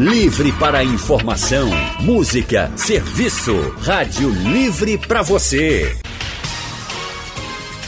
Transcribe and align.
Livre 0.00 0.50
para 0.52 0.82
informação, 0.82 1.68
música, 2.00 2.72
serviço. 2.74 3.54
Rádio 3.82 4.30
Livre 4.30 4.96
para 4.96 5.20
você. 5.20 5.94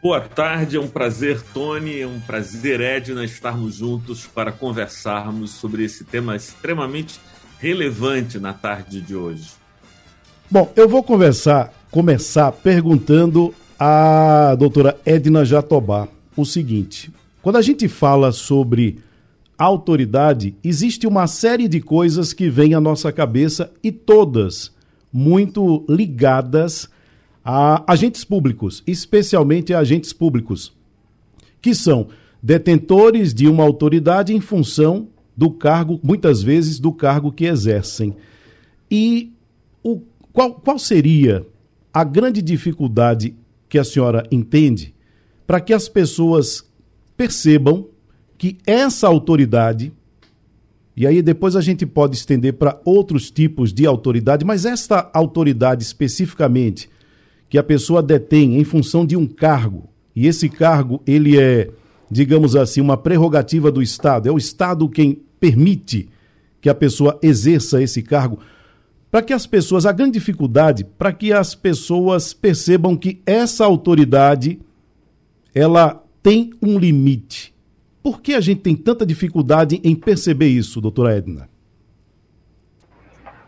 Boa 0.02 0.22
tarde, 0.22 0.78
é 0.78 0.80
um 0.80 0.88
prazer, 0.88 1.42
Tony, 1.53 2.02
é 2.02 2.08
um 2.08 2.19
prazer, 2.19 2.80
Edna, 2.80 3.25
estarmos 3.25 3.75
juntos 3.75 4.28
para 4.28 4.52
conversarmos 4.52 5.52
sobre 5.52 5.84
esse 5.84 6.03
tema 6.03 6.36
extremamente 6.36 7.19
relevante 7.59 8.39
na 8.39 8.53
tarde 8.53 9.02
de 9.02 9.16
hoje. 9.16 9.52
Bom, 10.50 10.72
eu 10.75 10.88
vou 10.88 11.03
conversar, 11.03 11.73
começar 11.89 12.52
perguntando 12.52 13.53
à 13.79 14.56
doutora 14.56 14.97
Edna 15.06 15.44
Jatobá 15.44 16.07
o 16.38 16.46
seguinte: 16.46 17.12
quando 17.41 17.57
a 17.57 17.62
gente 17.62 17.88
fala 17.88 18.31
sobre 18.31 19.00
autoridade, 19.66 20.56
existe 20.63 21.07
uma 21.07 21.25
série 21.28 21.68
de 21.68 21.81
coisas 21.81 22.34
que 22.34 22.50
vêm 22.50 22.73
à 22.73 22.81
nossa 22.81 23.12
cabeça 23.12 23.72
e 23.84 23.91
todas 23.91 24.72
muito 25.12 25.84
ligadas 25.90 26.90
a 27.44 27.84
agentes 27.91 28.23
públicos, 28.23 28.84
especialmente 28.85 29.73
a 29.73 29.79
agentes 29.79 30.13
públicos, 30.13 30.73
que 31.62 31.73
são 31.73 32.07
detentores 32.44 33.34
de 33.34 33.47
uma 33.47 33.63
autoridade 33.63 34.34
em 34.34 34.41
função 34.41 35.07
do 35.35 35.50
cargo, 35.50 36.00
muitas 36.03 36.44
vezes 36.44 36.79
do 36.79 36.91
cargo 36.91 37.31
que 37.31 37.46
exercem. 37.46 38.16
E 38.91 39.34
o, 39.84 40.01
qual, 40.34 40.53
qual 40.53 40.78
seria 40.78 41.46
a 41.94 42.03
grande 42.03 42.41
dificuldade 42.41 43.35
que 43.69 43.79
a 43.79 43.84
senhora 43.84 44.23
entende 44.31 44.94
para 45.46 45.62
que 45.62 45.73
as 45.73 45.90
pessoas 45.90 46.63
percebam 47.16 47.88
que 48.38 48.58
essa 48.66 49.08
autoridade, 49.08 49.92
e 50.96 51.08
aí 51.08 51.22
depois 51.22 51.56
a 51.56 51.62
gente 51.62 51.86
pode 51.86 52.16
estender 52.16 52.53
para 52.53 52.80
outros 52.86 53.31
tipos 53.31 53.74
de 53.74 53.86
autoridade, 53.86 54.46
mas 54.46 54.66
esta 54.66 55.09
autoridade 55.14 55.84
especificamente, 55.84 56.90
que 57.50 57.58
a 57.58 57.64
pessoa 57.64 58.03
detém 58.03 58.59
em 58.59 58.64
função 58.64 59.06
de 59.06 59.16
um 59.16 59.26
cargo, 59.26 59.90
e 60.16 60.28
esse 60.28 60.50
cargo 60.50 61.02
ele 61.06 61.40
é, 61.40 61.70
digamos 62.12 62.56
assim, 62.56 62.81
uma 62.81 62.97
prerrogativa 62.97 63.72
do 63.72 63.81
Estado, 63.81 64.30
é 64.30 64.31
o 64.31 64.38
Estado 64.38 64.88
quem 64.88 65.22
permite 65.40 66.09
que 66.62 66.70
a 66.70 66.76
pessoa 66.76 67.18
exerça 67.22 67.81
esse 67.81 68.03
cargo, 68.03 68.40
para 69.09 69.22
que 69.22 69.34
as 69.34 69.47
pessoas, 69.47 69.86
a 69.86 69.92
grande 69.92 70.20
dificuldade, 70.20 70.84
para 70.84 71.14
que 71.14 71.31
as 71.31 71.56
pessoas 71.56 72.34
percebam 72.34 72.96
que 72.96 73.22
essa 73.26 73.64
autoridade 73.64 74.59
ela 75.56 76.03
tem 76.22 76.52
um 76.62 76.78
limite 76.78 77.56
por 78.02 78.22
que 78.22 78.34
a 78.34 78.41
gente 78.41 78.62
tem 78.62 78.75
tanta 78.75 79.06
dificuldade 79.06 79.81
em 79.84 79.96
perceber 79.96 80.47
isso, 80.47 80.80
doutora 80.80 81.16
Edna? 81.18 81.50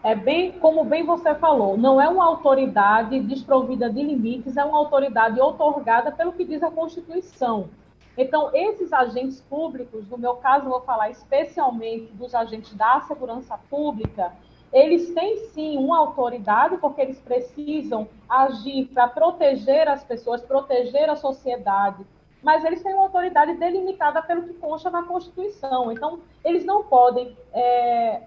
É 0.01 0.15
bem, 0.15 0.53
como 0.53 0.85
bem 0.85 1.05
você 1.05 1.35
falou, 1.35 1.77
não 1.77 2.01
é 2.01 2.07
uma 2.07 2.25
autoridade 2.25 3.19
desprovida 3.19 3.89
de 3.89 4.01
limites, 4.01 4.55
é 4.55 4.63
uma 4.63 4.77
autoridade 4.77 5.39
otorgada 5.41 6.11
pelo 6.11 6.31
que 6.31 6.45
diz 6.45 6.63
a 6.63 6.71
Constituição. 6.71 7.69
Então, 8.17 8.49
esses 8.53 8.91
agentes 8.91 9.41
públicos, 9.41 10.07
no 10.09 10.17
meu 10.17 10.35
caso, 10.35 10.69
vou 10.69 10.81
falar 10.81 11.09
especialmente 11.09 12.11
dos 12.13 12.33
agentes 12.33 12.73
da 12.73 13.01
segurança 13.01 13.57
pública, 13.69 14.33
eles 14.71 15.13
têm 15.13 15.37
sim 15.53 15.77
uma 15.77 15.97
autoridade, 15.97 16.77
porque 16.77 17.01
eles 17.01 17.19
precisam 17.19 18.07
agir 18.27 18.85
para 18.93 19.07
proteger 19.07 19.87
as 19.87 20.03
pessoas, 20.03 20.41
proteger 20.41 21.09
a 21.09 21.15
sociedade, 21.15 22.05
mas 22.41 22.63
eles 22.63 22.81
têm 22.81 22.93
uma 22.93 23.03
autoridade 23.03 23.53
delimitada 23.55 24.21
pelo 24.21 24.43
que 24.43 24.53
consta 24.53 24.89
na 24.89 25.03
Constituição. 25.03 25.91
Então, 25.91 26.19
eles 26.43 26.65
não 26.65 26.83
podem, 26.83 27.37
é, 27.53 28.23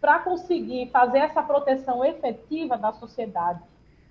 para 0.00 0.18
conseguir 0.20 0.90
fazer 0.90 1.18
essa 1.18 1.42
proteção 1.42 2.04
efetiva 2.04 2.76
da 2.76 2.92
sociedade 2.92 3.60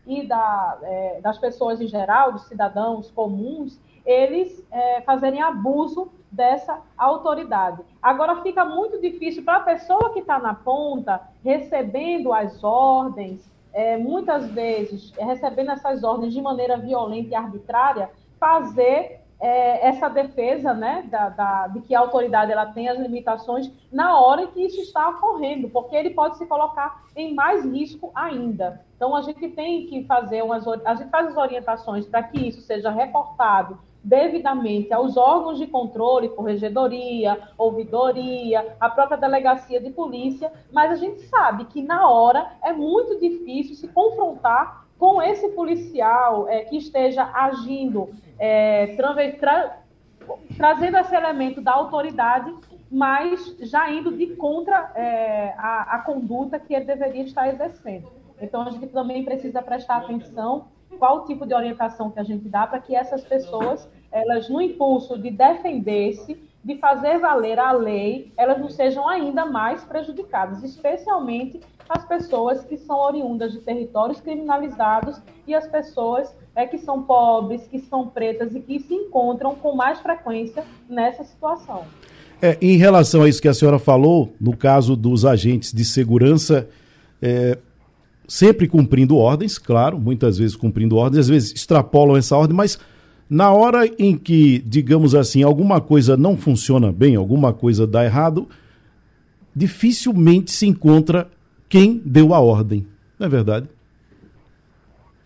e 0.05 0.25
da, 0.25 0.77
é, 0.81 1.19
das 1.21 1.37
pessoas 1.37 1.79
em 1.79 1.87
geral, 1.87 2.31
dos 2.31 2.43
cidadãos 2.43 3.11
comuns, 3.11 3.79
eles 4.05 4.63
é, 4.71 5.01
fazerem 5.01 5.41
abuso 5.41 6.11
dessa 6.31 6.81
autoridade. 6.97 7.81
Agora, 8.01 8.41
fica 8.41 8.65
muito 8.65 8.99
difícil 8.99 9.43
para 9.43 9.57
a 9.57 9.61
pessoa 9.61 10.11
que 10.13 10.19
está 10.19 10.37
na 10.37 10.53
ponta, 10.53 11.21
recebendo 11.43 12.33
as 12.33 12.63
ordens, 12.63 13.49
é, 13.73 13.97
muitas 13.97 14.47
vezes 14.51 15.11
recebendo 15.17 15.71
essas 15.71 16.03
ordens 16.03 16.33
de 16.33 16.41
maneira 16.41 16.77
violenta 16.77 17.29
e 17.29 17.35
arbitrária, 17.35 18.09
fazer 18.39 19.24
é, 19.39 19.87
essa 19.87 20.09
defesa 20.09 20.73
né, 20.73 21.05
da, 21.09 21.29
da, 21.29 21.67
de 21.67 21.81
que 21.81 21.93
a 21.93 21.99
autoridade 21.99 22.51
ela 22.51 22.67
tem 22.67 22.87
as 22.87 22.99
limitações 22.99 23.71
na 23.91 24.19
hora 24.19 24.47
que 24.47 24.61
isso 24.61 24.81
está 24.81 25.09
ocorrendo, 25.09 25.69
porque 25.69 25.95
ele 25.95 26.11
pode 26.11 26.37
se 26.37 26.45
colocar 26.45 27.03
em 27.15 27.33
mais 27.33 27.65
risco 27.65 28.11
ainda. 28.15 28.81
Então, 28.95 29.15
a 29.15 29.21
gente 29.21 29.49
tem 29.49 29.87
que 29.87 30.05
fazer 30.05 30.41
umas. 30.41 30.65
A 30.67 30.95
gente 30.95 31.09
faz 31.09 31.27
as 31.27 31.37
orientações 31.37 32.05
para 32.05 32.23
que 32.23 32.47
isso 32.47 32.61
seja 32.61 32.89
reportado 32.89 33.77
devidamente 34.05 34.93
aos 34.93 35.17
órgãos 35.17 35.57
de 35.57 35.65
controle, 35.65 36.29
corregedoria, 36.29 37.41
ouvidoria, 37.57 38.75
a 38.79 38.87
própria 38.87 39.17
delegacia 39.17 39.81
de 39.81 39.89
polícia, 39.89 40.53
mas 40.71 40.91
a 40.91 40.95
gente 40.95 41.21
sabe 41.21 41.65
que 41.65 41.81
na 41.81 42.07
hora 42.07 42.51
é 42.63 42.71
muito 42.71 43.19
difícil 43.19 43.73
se 43.73 43.87
confrontar 43.87 44.84
com 44.97 45.21
esse 45.21 45.49
policial 45.49 46.47
é, 46.47 46.61
que 46.61 46.77
esteja 46.77 47.29
agindo, 47.33 48.09
é, 48.39 48.95
tra 48.95 49.13
tra 49.33 49.77
trazendo 50.57 50.97
esse 50.97 51.15
elemento 51.15 51.61
da 51.61 51.71
autoridade, 51.71 52.51
mas 52.89 53.55
já 53.59 53.91
indo 53.91 54.11
de 54.11 54.35
contra 54.35 54.91
é, 54.95 55.53
a, 55.57 55.95
a, 55.95 55.99
conduta 55.99 56.57
que 56.59 56.73
ele 56.73 56.85
deveria 56.85 57.23
estar 57.23 57.47
exercendo. 57.47 58.07
Então, 58.41 58.61
a 58.61 58.71
gente 58.71 58.87
também 58.87 59.23
precisa 59.23 59.61
prestar 59.61 59.97
atenção 59.97 60.67
qual 60.97 61.17
o 61.17 61.25
tipo 61.25 61.45
de 61.45 61.53
orientação 61.53 62.09
que 62.09 62.19
a 62.19 62.23
gente 62.23 62.47
dá 62.47 62.65
para 62.65 62.79
que 62.79 62.95
essas 62.95 63.23
pessoas, 63.23 63.87
elas 64.11 64.49
no 64.49 64.61
impulso 64.61 65.17
de 65.17 65.29
defender-se, 65.29 66.41
de 66.63 66.77
fazer 66.77 67.19
valer 67.19 67.59
a 67.59 67.71
lei, 67.71 68.33
elas 68.35 68.59
não 68.59 68.69
sejam 68.69 69.07
ainda 69.07 69.45
mais 69.45 69.83
prejudicadas, 69.83 70.63
especialmente 70.63 71.59
as 71.89 72.03
pessoas 72.05 72.63
que 72.63 72.77
são 72.77 72.97
oriundas 72.97 73.51
de 73.51 73.59
territórios 73.59 74.19
criminalizados 74.19 75.21
e 75.47 75.53
as 75.53 75.67
pessoas 75.67 76.33
é, 76.55 76.65
que 76.65 76.77
são 76.77 77.03
pobres, 77.03 77.61
que 77.69 77.79
são 77.79 78.07
pretas 78.07 78.55
e 78.55 78.59
que 78.59 78.79
se 78.79 78.93
encontram 78.93 79.55
com 79.55 79.75
mais 79.75 79.99
frequência 79.99 80.63
nessa 80.89 81.23
situação. 81.23 81.83
É, 82.41 82.57
em 82.61 82.77
relação 82.77 83.23
a 83.23 83.29
isso 83.29 83.41
que 83.41 83.47
a 83.47 83.53
senhora 83.53 83.79
falou, 83.79 84.33
no 84.39 84.55
caso 84.55 84.95
dos 84.95 85.25
agentes 85.25 85.71
de 85.71 85.85
segurança, 85.85 86.67
é, 87.21 87.57
sempre 88.27 88.67
cumprindo 88.67 89.17
ordens, 89.17 89.57
claro, 89.57 89.99
muitas 89.99 90.37
vezes 90.37 90.55
cumprindo 90.55 90.95
ordens, 90.95 91.21
às 91.21 91.29
vezes 91.29 91.53
extrapolam 91.53 92.17
essa 92.17 92.35
ordem, 92.35 92.55
mas 92.55 92.79
na 93.29 93.51
hora 93.51 93.89
em 93.97 94.17
que, 94.17 94.59
digamos 94.65 95.15
assim, 95.15 95.43
alguma 95.43 95.79
coisa 95.81 96.17
não 96.17 96.37
funciona 96.37 96.91
bem, 96.91 97.15
alguma 97.15 97.53
coisa 97.53 97.87
dá 97.87 98.03
errado, 98.03 98.47
dificilmente 99.55 100.51
se 100.51 100.67
encontra 100.67 101.29
quem 101.69 102.01
deu 102.05 102.33
a 102.33 102.39
ordem. 102.39 102.87
Não 103.19 103.27
é 103.27 103.29
verdade? 103.29 103.69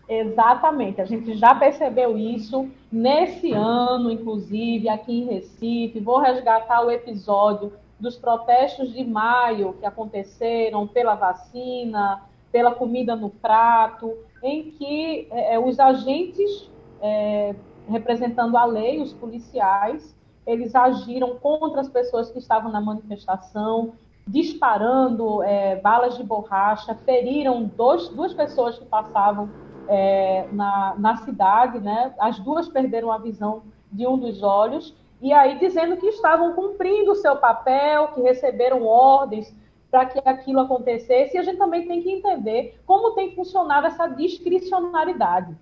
Exatamente, 0.08 1.00
a 1.00 1.04
gente 1.04 1.34
já 1.34 1.54
percebeu 1.54 2.18
isso 2.18 2.68
nesse 2.90 3.52
ano, 3.52 4.10
inclusive, 4.10 4.88
aqui 4.88 5.20
em 5.20 5.26
Recife. 5.26 6.00
Vou 6.00 6.18
resgatar 6.18 6.84
o 6.84 6.90
episódio 6.90 7.72
dos 8.00 8.16
protestos 8.16 8.92
de 8.92 9.04
maio 9.04 9.74
que 9.74 9.86
aconteceram 9.86 10.86
pela 10.86 11.14
vacina, 11.14 12.22
pela 12.50 12.74
comida 12.74 13.14
no 13.14 13.30
prato, 13.30 14.16
em 14.42 14.72
que 14.72 15.28
é, 15.30 15.58
os 15.58 15.78
agentes 15.78 16.68
é, 17.00 17.54
representando 17.88 18.56
a 18.56 18.64
lei, 18.64 19.00
os 19.00 19.12
policiais, 19.12 20.16
eles 20.46 20.74
agiram 20.74 21.36
contra 21.36 21.80
as 21.80 21.88
pessoas 21.88 22.30
que 22.30 22.38
estavam 22.38 22.72
na 22.72 22.80
manifestação, 22.80 23.92
disparando 24.26 25.42
é, 25.42 25.76
balas 25.76 26.16
de 26.16 26.22
borracha, 26.22 26.94
feriram 26.94 27.64
dois, 27.64 28.08
duas 28.08 28.32
pessoas 28.32 28.78
que 28.78 28.84
passavam 28.84 29.50
é, 29.88 30.46
na, 30.52 30.94
na 30.98 31.16
cidade, 31.16 31.80
né? 31.80 32.14
As 32.18 32.38
duas 32.38 32.68
perderam 32.68 33.10
a 33.10 33.18
visão 33.18 33.62
de 33.90 34.06
um 34.06 34.16
dos 34.16 34.42
olhos, 34.42 34.94
e 35.20 35.32
aí 35.32 35.58
dizendo 35.58 35.96
que 35.96 36.06
estavam 36.06 36.54
cumprindo 36.54 37.10
o 37.12 37.16
seu 37.16 37.36
papel, 37.36 38.08
que 38.08 38.20
receberam 38.20 38.86
ordens 38.86 39.54
para 39.90 40.06
que 40.06 40.20
aquilo 40.24 40.60
acontecesse, 40.60 41.36
e 41.36 41.38
a 41.38 41.42
gente 41.42 41.58
também 41.58 41.88
tem 41.88 42.00
que 42.00 42.10
entender 42.10 42.80
como 42.86 43.14
tem 43.14 43.34
funcionado 43.34 43.88
essa 43.88 44.06
discricionariedade. 44.06 45.56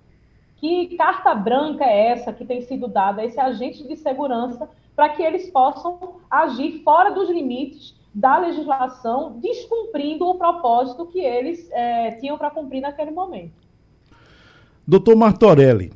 Que 0.57 0.97
carta 0.97 1.35
branca 1.35 1.85
é 1.85 2.09
essa 2.09 2.33
que 2.33 2.45
tem 2.45 2.61
sido 2.61 2.87
dada 2.87 3.23
a 3.23 3.25
esse 3.25 3.41
agente 3.41 3.87
de 3.87 3.97
segurança 3.97 4.69
para 4.95 5.09
que 5.11 5.23
eles 5.23 5.49
possam 5.51 6.17
agir 6.31 6.83
fora 6.83 7.11
dos 7.11 7.31
limites 7.31 7.98
da 8.19 8.37
legislação, 8.37 9.39
descumprindo 9.41 10.27
o 10.27 10.35
propósito 10.35 11.07
que 11.07 11.21
eles 11.21 11.71
é, 11.71 12.11
tinham 12.13 12.37
para 12.37 12.51
cumprir 12.51 12.81
naquele 12.81 13.13
momento. 13.13 13.53
Doutor 14.85 15.15
Martorelli, 15.15 15.93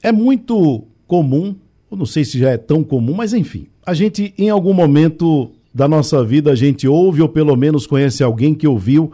é 0.00 0.12
muito 0.12 0.84
comum, 1.08 1.56
eu 1.90 1.96
não 1.96 2.06
sei 2.06 2.24
se 2.24 2.38
já 2.38 2.50
é 2.50 2.56
tão 2.56 2.84
comum, 2.84 3.14
mas 3.14 3.34
enfim, 3.34 3.66
a 3.84 3.92
gente 3.92 4.32
em 4.38 4.48
algum 4.48 4.72
momento 4.72 5.50
da 5.74 5.88
nossa 5.88 6.22
vida 6.22 6.52
a 6.52 6.54
gente 6.54 6.86
ouve 6.86 7.20
ou 7.20 7.28
pelo 7.28 7.56
menos 7.56 7.84
conhece 7.84 8.22
alguém 8.22 8.54
que 8.54 8.68
ouviu 8.68 9.12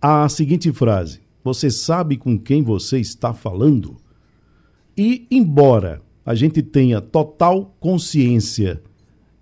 a 0.00 0.28
seguinte 0.28 0.72
frase: 0.72 1.20
você 1.44 1.70
sabe 1.70 2.16
com 2.16 2.36
quem 2.36 2.60
você 2.60 2.98
está 2.98 3.32
falando? 3.32 3.96
E, 4.98 5.28
embora 5.30 6.02
a 6.26 6.34
gente 6.34 6.60
tenha 6.60 7.00
total 7.00 7.72
consciência 7.78 8.82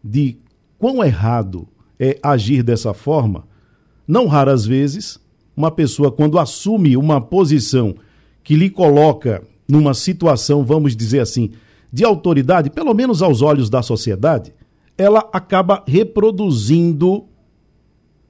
de 0.04 0.36
quão 0.78 1.02
errado 1.02 1.66
é 2.00 2.18
agir 2.22 2.62
dessa 2.62 2.94
forma, 2.94 3.46
não 4.08 4.26
raras 4.26 4.64
vezes, 4.64 5.20
uma 5.54 5.70
pessoa, 5.70 6.10
quando 6.10 6.38
assume 6.38 6.96
uma 6.96 7.20
posição 7.20 7.94
que 8.42 8.56
lhe 8.56 8.70
coloca 8.70 9.42
numa 9.68 9.92
situação, 9.92 10.64
vamos 10.64 10.96
dizer 10.96 11.20
assim, 11.20 11.50
de 11.92 12.02
autoridade, 12.02 12.70
pelo 12.70 12.94
menos 12.94 13.20
aos 13.20 13.42
olhos 13.42 13.68
da 13.68 13.82
sociedade, 13.82 14.54
ela 14.96 15.28
acaba 15.32 15.84
reproduzindo 15.86 17.26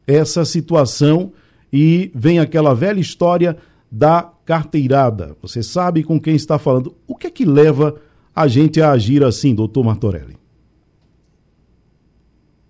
essa 0.07 0.45
situação 0.45 1.33
e 1.73 2.11
vem 2.13 2.41
aquela 2.41 2.75
velha 2.75 2.99
história 2.99 3.57
da 3.91 4.33
carteirada. 4.45 5.37
Você 5.41 5.63
sabe 5.63 6.03
com 6.03 6.21
quem 6.21 6.35
está 6.35 6.59
falando. 6.59 6.97
O 7.07 7.15
que 7.15 7.29
é 7.29 7.31
que 7.31 7.45
leva 7.45 7.95
a 8.35 8.49
gente 8.49 8.81
a 8.81 8.91
agir 8.91 9.23
assim, 9.23 9.55
doutor 9.55 9.85
Martorelli? 9.85 10.40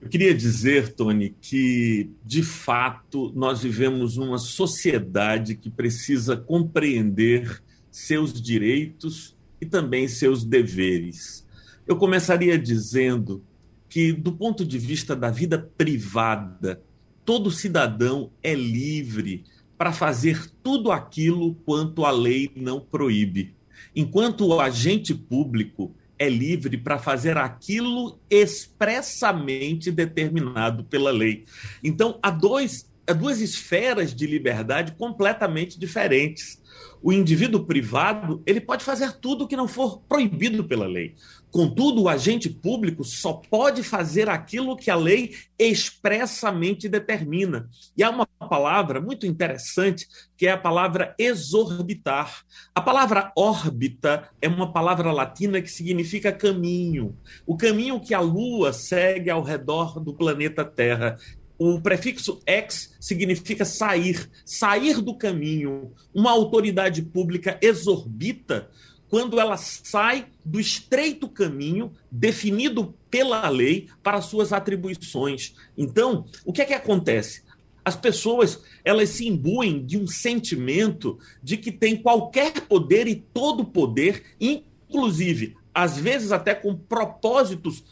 Eu 0.00 0.08
queria 0.08 0.34
dizer, 0.34 0.94
Tony, 0.94 1.36
que 1.42 2.10
de 2.24 2.42
fato 2.42 3.30
nós 3.36 3.62
vivemos 3.62 4.16
numa 4.16 4.38
sociedade 4.38 5.54
que 5.54 5.68
precisa 5.68 6.36
compreender 6.36 7.62
seus 7.90 8.32
direitos 8.40 9.36
e 9.60 9.66
também 9.66 10.08
seus 10.08 10.42
deveres. 10.42 11.46
Eu 11.86 11.96
começaria 11.96 12.58
dizendo 12.58 13.44
que, 13.90 14.12
do 14.12 14.32
ponto 14.32 14.64
de 14.64 14.78
vista 14.78 15.14
da 15.14 15.30
vida 15.30 15.58
privada, 15.76 16.82
todo 17.22 17.50
cidadão 17.50 18.30
é 18.42 18.54
livre 18.54 19.44
para 19.76 19.92
fazer 19.92 20.50
tudo 20.62 20.90
aquilo 20.90 21.54
quanto 21.66 22.06
a 22.06 22.10
lei 22.10 22.50
não 22.56 22.80
proíbe, 22.80 23.54
enquanto 23.94 24.46
o 24.46 24.60
agente 24.60 25.14
público 25.14 25.94
é 26.20 26.28
livre 26.28 26.76
para 26.76 26.98
fazer 26.98 27.38
aquilo 27.38 28.20
expressamente 28.28 29.90
determinado 29.90 30.84
pela 30.84 31.10
lei. 31.10 31.46
Então, 31.82 32.18
há, 32.22 32.30
dois, 32.30 32.86
há 33.06 33.14
duas 33.14 33.40
esferas 33.40 34.14
de 34.14 34.26
liberdade 34.26 34.92
completamente 34.92 35.80
diferentes. 35.80 36.60
O 37.02 37.10
indivíduo 37.10 37.64
privado 37.64 38.42
ele 38.44 38.60
pode 38.60 38.84
fazer 38.84 39.12
tudo 39.12 39.48
que 39.48 39.56
não 39.56 39.66
for 39.66 40.02
proibido 40.02 40.62
pela 40.62 40.86
lei. 40.86 41.14
Contudo, 41.50 42.02
o 42.02 42.08
agente 42.08 42.48
público 42.48 43.02
só 43.02 43.32
pode 43.32 43.82
fazer 43.82 44.28
aquilo 44.28 44.76
que 44.76 44.90
a 44.90 44.94
lei 44.94 45.34
expressamente 45.58 46.88
determina. 46.88 47.68
E 47.96 48.04
há 48.04 48.10
uma 48.10 48.26
palavra 48.26 49.00
muito 49.00 49.26
interessante 49.26 50.06
que 50.36 50.46
é 50.46 50.52
a 50.52 50.58
palavra 50.58 51.14
exorbitar. 51.18 52.44
A 52.74 52.80
palavra 52.80 53.32
órbita 53.36 54.28
é 54.40 54.48
uma 54.48 54.72
palavra 54.72 55.12
latina 55.12 55.60
que 55.60 55.70
significa 55.70 56.32
caminho. 56.32 57.16
O 57.44 57.56
caminho 57.56 58.00
que 58.00 58.14
a 58.14 58.20
Lua 58.20 58.72
segue 58.72 59.28
ao 59.28 59.42
redor 59.42 59.98
do 59.98 60.14
planeta 60.14 60.64
Terra. 60.64 61.18
O 61.58 61.78
prefixo 61.78 62.40
ex 62.46 62.96
significa 62.98 63.66
sair, 63.66 64.30
sair 64.46 65.02
do 65.02 65.14
caminho. 65.14 65.92
Uma 66.14 66.30
autoridade 66.30 67.02
pública 67.02 67.58
exorbita 67.60 68.70
quando 69.10 69.40
ela 69.40 69.56
sai 69.56 70.26
do 70.44 70.60
estreito 70.60 71.28
caminho 71.28 71.92
definido 72.10 72.94
pela 73.10 73.48
lei 73.48 73.88
para 74.02 74.22
suas 74.22 74.52
atribuições. 74.52 75.54
Então, 75.76 76.24
o 76.44 76.52
que 76.52 76.62
é 76.62 76.64
que 76.64 76.72
acontece? 76.72 77.42
As 77.84 77.96
pessoas 77.96 78.62
elas 78.84 79.08
se 79.10 79.26
imbuem 79.26 79.84
de 79.84 79.98
um 79.98 80.06
sentimento 80.06 81.18
de 81.42 81.56
que 81.56 81.72
tem 81.72 81.96
qualquer 81.96 82.52
poder 82.62 83.08
e 83.08 83.16
todo 83.16 83.64
poder, 83.64 84.22
inclusive 84.40 85.56
às 85.74 85.98
vezes 85.98 86.32
até 86.32 86.54
com 86.54 86.74
propósitos 86.74 87.84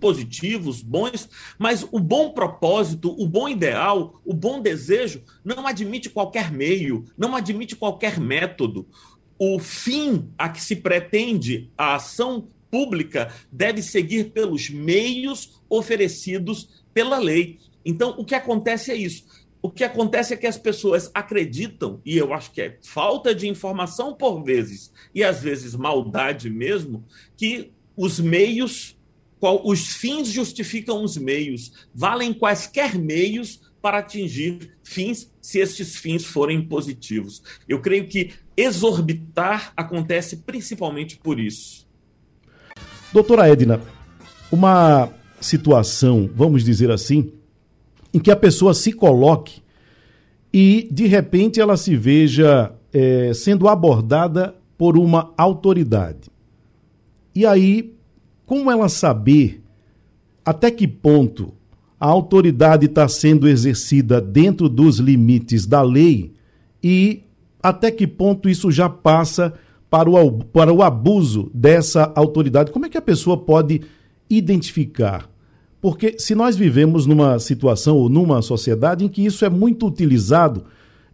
positivos, 0.00 0.82
bons, 0.82 1.28
mas 1.58 1.86
o 1.92 2.00
bom 2.00 2.30
propósito, 2.30 3.14
o 3.18 3.26
bom 3.26 3.48
ideal, 3.48 4.20
o 4.24 4.32
bom 4.32 4.60
desejo 4.60 5.22
não 5.44 5.66
admite 5.66 6.08
qualquer 6.08 6.50
meio, 6.50 7.04
não 7.16 7.36
admite 7.36 7.76
qualquer 7.76 8.18
método 8.18 8.86
o 9.38 9.58
fim 9.58 10.28
a 10.36 10.48
que 10.48 10.62
se 10.62 10.76
pretende 10.76 11.70
a 11.78 11.94
ação 11.94 12.48
pública 12.70 13.32
deve 13.50 13.82
seguir 13.82 14.30
pelos 14.30 14.68
meios 14.68 15.60
oferecidos 15.68 16.82
pela 16.92 17.18
lei. 17.18 17.58
Então, 17.84 18.14
o 18.18 18.24
que 18.24 18.34
acontece 18.34 18.90
é 18.90 18.96
isso. 18.96 19.24
O 19.60 19.70
que 19.70 19.84
acontece 19.84 20.34
é 20.34 20.36
que 20.36 20.46
as 20.46 20.58
pessoas 20.58 21.10
acreditam, 21.12 22.00
e 22.04 22.16
eu 22.16 22.32
acho 22.32 22.52
que 22.52 22.62
é 22.62 22.78
falta 22.82 23.34
de 23.34 23.48
informação 23.48 24.14
por 24.14 24.42
vezes, 24.42 24.92
e 25.14 25.24
às 25.24 25.42
vezes 25.42 25.74
maldade 25.74 26.48
mesmo, 26.48 27.04
que 27.36 27.72
os 27.96 28.20
meios, 28.20 28.96
os 29.40 29.86
fins 29.94 30.28
justificam 30.28 31.02
os 31.02 31.16
meios, 31.16 31.72
valem 31.92 32.32
quaisquer 32.32 32.96
meios 32.96 33.60
para 33.80 33.98
atingir 33.98 34.72
fins, 34.82 35.30
se 35.40 35.58
estes 35.58 35.96
fins 35.96 36.24
forem 36.24 36.62
positivos. 36.62 37.42
Eu 37.68 37.80
creio 37.80 38.06
que 38.08 38.32
exorbitar 38.56 39.72
acontece 39.76 40.38
principalmente 40.38 41.18
por 41.18 41.38
isso. 41.38 41.86
Doutora 43.12 43.48
Edna, 43.48 43.80
uma 44.50 45.10
situação, 45.40 46.28
vamos 46.34 46.64
dizer 46.64 46.90
assim, 46.90 47.32
em 48.12 48.18
que 48.18 48.30
a 48.30 48.36
pessoa 48.36 48.74
se 48.74 48.92
coloque 48.92 49.62
e 50.52 50.88
de 50.90 51.06
repente 51.06 51.60
ela 51.60 51.76
se 51.76 51.94
veja 51.96 52.72
é, 52.92 53.32
sendo 53.34 53.68
abordada 53.68 54.54
por 54.76 54.96
uma 54.96 55.32
autoridade. 55.36 56.30
E 57.34 57.46
aí, 57.46 57.94
como 58.46 58.70
ela 58.70 58.88
saber 58.88 59.62
até 60.44 60.70
que 60.70 60.88
ponto 60.88 61.52
a 62.00 62.06
autoridade 62.06 62.86
está 62.86 63.08
sendo 63.08 63.48
exercida 63.48 64.20
dentro 64.20 64.68
dos 64.68 64.98
limites 64.98 65.66
da 65.66 65.82
lei 65.82 66.32
e 66.82 67.22
até 67.62 67.90
que 67.90 68.06
ponto 68.06 68.48
isso 68.48 68.70
já 68.70 68.88
passa 68.88 69.52
para 69.90 70.08
o, 70.08 70.44
para 70.44 70.72
o 70.72 70.82
abuso 70.82 71.50
dessa 71.52 72.12
autoridade? 72.14 72.70
Como 72.70 72.86
é 72.86 72.88
que 72.88 72.98
a 72.98 73.02
pessoa 73.02 73.36
pode 73.36 73.82
identificar? 74.30 75.28
Porque 75.80 76.16
se 76.18 76.34
nós 76.34 76.56
vivemos 76.56 77.06
numa 77.06 77.38
situação 77.38 77.96
ou 77.96 78.08
numa 78.08 78.42
sociedade 78.42 79.04
em 79.04 79.08
que 79.08 79.24
isso 79.24 79.44
é 79.44 79.50
muito 79.50 79.86
utilizado 79.86 80.64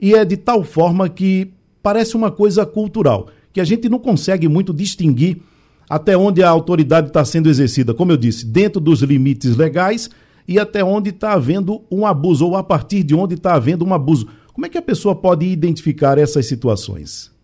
e 0.01 0.15
é 0.15 0.25
de 0.25 0.37
tal 0.37 0.63
forma 0.65 1.09
que 1.09 1.51
parece 1.83 2.17
uma 2.17 2.31
coisa 2.31 2.67
cultural, 2.67 3.29
que 3.53 3.61
a 3.61 3.65
gente 3.65 3.89
não 3.89 3.99
consegue 3.99 4.49
muito 4.49 4.73
distinguir 4.73 5.41
até 5.89 6.17
onde 6.17 6.43
a 6.43 6.49
autoridade 6.49 7.09
está 7.09 7.25
sendo 7.25 7.49
exercida, 7.49 7.93
como 7.93 8.11
eu 8.11 8.17
disse, 8.17 8.47
dentro 8.47 8.81
dos 8.81 9.03
limites 9.03 9.55
legais 9.57 10.11
e 10.47 10.59
até 10.59 10.85
onde 10.85 11.11
está 11.11 11.33
havendo 11.33 11.85
um 11.91 12.07
abuso, 12.07 12.47
ou 12.47 12.57
a 12.57 12.63
partir 12.63 13.03
de 13.03 13.15
onde 13.15 13.35
está 13.35 13.55
havendo 13.55 13.85
um 13.85 13.95
abuso. 13.95 14.29
Como 14.53 14.67
é 14.67 14.69
que 14.69 14.79
a 14.79 14.83
pessoa 14.83 15.15
pode 15.15 15.47
identificar 15.47 16.19
essas 16.19 16.47
situações? 16.47 17.35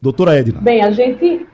Doutora 0.00 0.38
Edna. 0.38 0.60
Bem, 0.60 0.82
a 0.82 0.90
gente, 0.90 1.46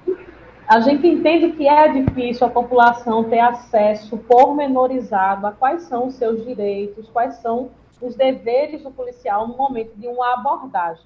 a 0.66 0.80
gente 0.80 1.06
entende 1.06 1.52
que 1.52 1.68
é 1.68 1.92
difícil 1.92 2.46
a 2.46 2.50
população 2.50 3.24
ter 3.24 3.40
acesso 3.40 4.16
pormenorizado 4.16 5.46
a 5.46 5.52
quais 5.52 5.82
são 5.82 6.08
os 6.08 6.14
seus 6.14 6.44
direitos, 6.44 7.08
quais 7.10 7.34
são 7.36 7.70
os 8.00 8.14
deveres 8.14 8.82
do 8.82 8.90
policial 8.90 9.46
no 9.46 9.56
momento 9.56 9.94
de 9.96 10.06
uma 10.06 10.34
abordagem. 10.34 11.04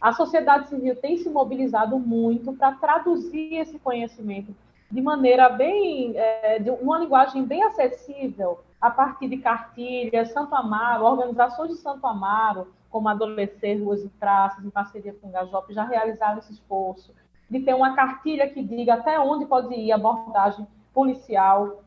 A 0.00 0.12
sociedade 0.12 0.68
civil 0.68 0.94
tem 0.96 1.16
se 1.16 1.30
mobilizado 1.30 1.98
muito 1.98 2.52
para 2.52 2.72
traduzir 2.72 3.54
esse 3.54 3.78
conhecimento 3.78 4.54
de 4.90 5.02
maneira 5.02 5.48
bem, 5.48 6.16
é, 6.16 6.58
de 6.58 6.70
uma 6.70 6.98
linguagem 6.98 7.44
bem 7.44 7.62
acessível, 7.62 8.60
a 8.80 8.90
partir 8.90 9.28
de 9.28 9.38
cartilhas, 9.38 10.32
Santo 10.32 10.54
Amaro, 10.54 11.04
organizações 11.04 11.70
de 11.70 11.76
Santo 11.76 12.06
Amaro, 12.06 12.68
como 12.90 13.08
Adolescer, 13.08 13.82
Ruas 13.82 14.04
e 14.04 14.08
Praças, 14.08 14.64
em 14.64 14.70
parceria 14.70 15.12
com 15.14 15.28
o 15.28 15.30
Gajop, 15.30 15.72
já 15.72 15.84
realizaram 15.84 16.38
esse 16.38 16.52
esforço 16.52 17.12
de 17.50 17.60
ter 17.60 17.74
uma 17.74 17.94
cartilha 17.94 18.48
que 18.48 18.62
diga 18.62 18.94
até 18.94 19.18
onde 19.18 19.46
pode 19.46 19.74
ir 19.74 19.92
a 19.92 19.96
abordagem 19.96 20.66
policial. 20.92 21.82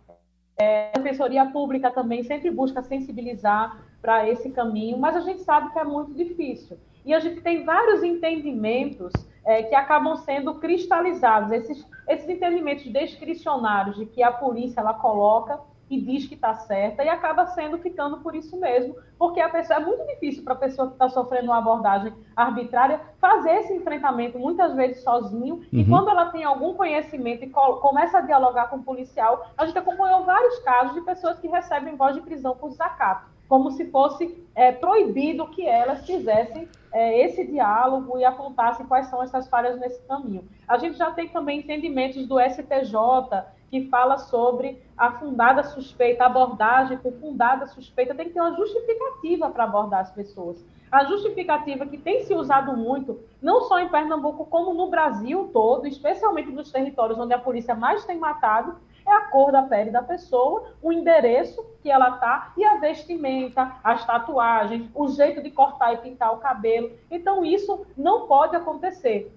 É, 0.57 0.91
a 0.95 0.99
Defensoria 0.99 1.45
Pública 1.45 1.91
também 1.91 2.23
sempre 2.23 2.49
busca 2.49 2.81
sensibilizar 2.81 3.79
para 4.01 4.27
esse 4.27 4.49
caminho, 4.51 4.97
mas 4.97 5.15
a 5.15 5.21
gente 5.21 5.41
sabe 5.41 5.71
que 5.71 5.79
é 5.79 5.83
muito 5.83 6.13
difícil. 6.13 6.77
E 7.07 7.13
a 7.13 7.21
gente 7.21 7.39
tem 7.39 7.63
vários 7.63 8.03
entendimentos 8.03 9.13
é, 9.45 9.63
que 9.63 9.73
acabam 9.73 10.13
sendo 10.17 10.55
cristalizados, 10.55 11.53
esses, 11.53 11.87
esses 12.05 12.27
entendimentos 12.27 12.85
descricionários 12.91 13.95
de 13.95 14.05
que 14.05 14.21
a 14.21 14.29
polícia 14.29 14.81
ela 14.81 14.93
coloca 14.93 15.57
e 15.89 16.01
diz 16.01 16.27
que 16.27 16.35
está 16.35 16.53
certa 16.53 17.05
e 17.05 17.07
acaba 17.07 17.47
sendo 17.47 17.77
ficando 17.77 18.17
por 18.17 18.35
isso 18.35 18.59
mesmo, 18.59 18.93
porque 19.17 19.39
a 19.39 19.47
pessoa 19.47 19.79
é 19.79 19.85
muito 19.85 20.05
difícil 20.05 20.43
para 20.43 20.51
a 20.51 20.57
pessoa 20.57 20.89
que 20.89 20.95
está 20.95 21.07
sofrendo 21.07 21.45
uma 21.45 21.59
abordagem 21.59 22.13
arbitrária 22.35 22.99
fazer 23.21 23.51
esse 23.51 23.73
enfrentamento 23.73 24.37
muitas 24.37 24.75
vezes 24.75 25.01
sozinho. 25.01 25.55
Uhum. 25.55 25.67
e 25.71 25.85
quando 25.85 26.09
ela 26.09 26.25
tem 26.25 26.43
algum 26.43 26.73
conhecimento 26.73 27.45
e 27.45 27.49
começa 27.49 28.17
a 28.17 28.21
dialogar 28.21 28.69
com 28.69 28.75
o 28.75 28.83
policial, 28.83 29.49
a 29.57 29.65
gente 29.65 29.77
acompanhou 29.77 30.25
vários 30.25 30.59
casos 30.59 30.93
de 30.93 30.99
pessoas 31.05 31.39
que 31.39 31.47
recebem 31.47 31.95
voz 31.95 32.15
de 32.15 32.21
prisão 32.21 32.53
por 32.53 32.67
desacato 32.69 33.36
como 33.47 33.71
se 33.71 33.85
fosse 33.91 34.37
é, 34.53 34.71
proibido 34.71 35.47
que 35.47 35.65
elas 35.65 36.05
fizessem 36.05 36.67
é, 36.91 37.25
esse 37.25 37.45
diálogo 37.45 38.17
e 38.17 38.25
apontassem 38.25 38.85
quais 38.85 39.07
são 39.07 39.21
essas 39.21 39.47
falhas 39.47 39.79
nesse 39.79 40.01
caminho. 40.07 40.47
A 40.67 40.77
gente 40.77 40.97
já 40.97 41.11
tem 41.11 41.29
também 41.29 41.59
entendimentos 41.59 42.25
do 42.27 42.39
STJ 42.39 43.45
que 43.69 43.87
fala 43.89 44.17
sobre 44.17 44.81
a 44.97 45.11
fundada 45.11 45.63
suspeita, 45.63 46.25
abordagem 46.25 46.97
por 46.97 47.13
fundada 47.13 47.67
suspeita, 47.67 48.15
tem 48.15 48.27
que 48.27 48.33
ter 48.33 48.41
uma 48.41 48.55
justificativa 48.55 49.49
para 49.49 49.65
abordar 49.65 50.01
as 50.01 50.11
pessoas. 50.11 50.65
A 50.89 51.03
justificativa 51.03 51.85
que 51.85 51.97
tem 51.97 52.23
se 52.23 52.33
usado 52.33 52.75
muito, 52.75 53.19
não 53.41 53.61
só 53.63 53.77
em 53.79 53.89
Pernambuco, 53.89 54.45
como 54.45 54.73
no 54.73 54.89
Brasil 54.89 55.49
todo, 55.51 55.85
especialmente 55.85 56.49
nos 56.49 56.71
territórios 56.71 57.19
onde 57.19 57.33
a 57.33 57.39
polícia 57.39 57.75
mais 57.75 58.05
tem 58.05 58.17
matado, 58.17 58.77
é 59.07 59.13
a 59.13 59.21
cor 59.21 59.51
da 59.51 59.63
pele 59.63 59.89
da 59.89 60.03
pessoa, 60.03 60.73
o 60.81 60.91
endereço 60.91 61.65
que 61.81 61.89
ela 61.89 62.09
está 62.09 62.51
e 62.57 62.65
a 62.65 62.75
vestimenta, 62.75 63.71
as 63.81 64.05
tatuagens, 64.05 64.89
o 64.93 65.07
jeito 65.07 65.41
de 65.41 65.49
cortar 65.49 65.93
e 65.93 65.97
pintar 65.97 66.33
o 66.33 66.37
cabelo. 66.37 66.91
Então, 67.09 67.45
isso 67.45 67.85
não 67.97 68.27
pode 68.27 68.55
acontecer. 68.55 69.33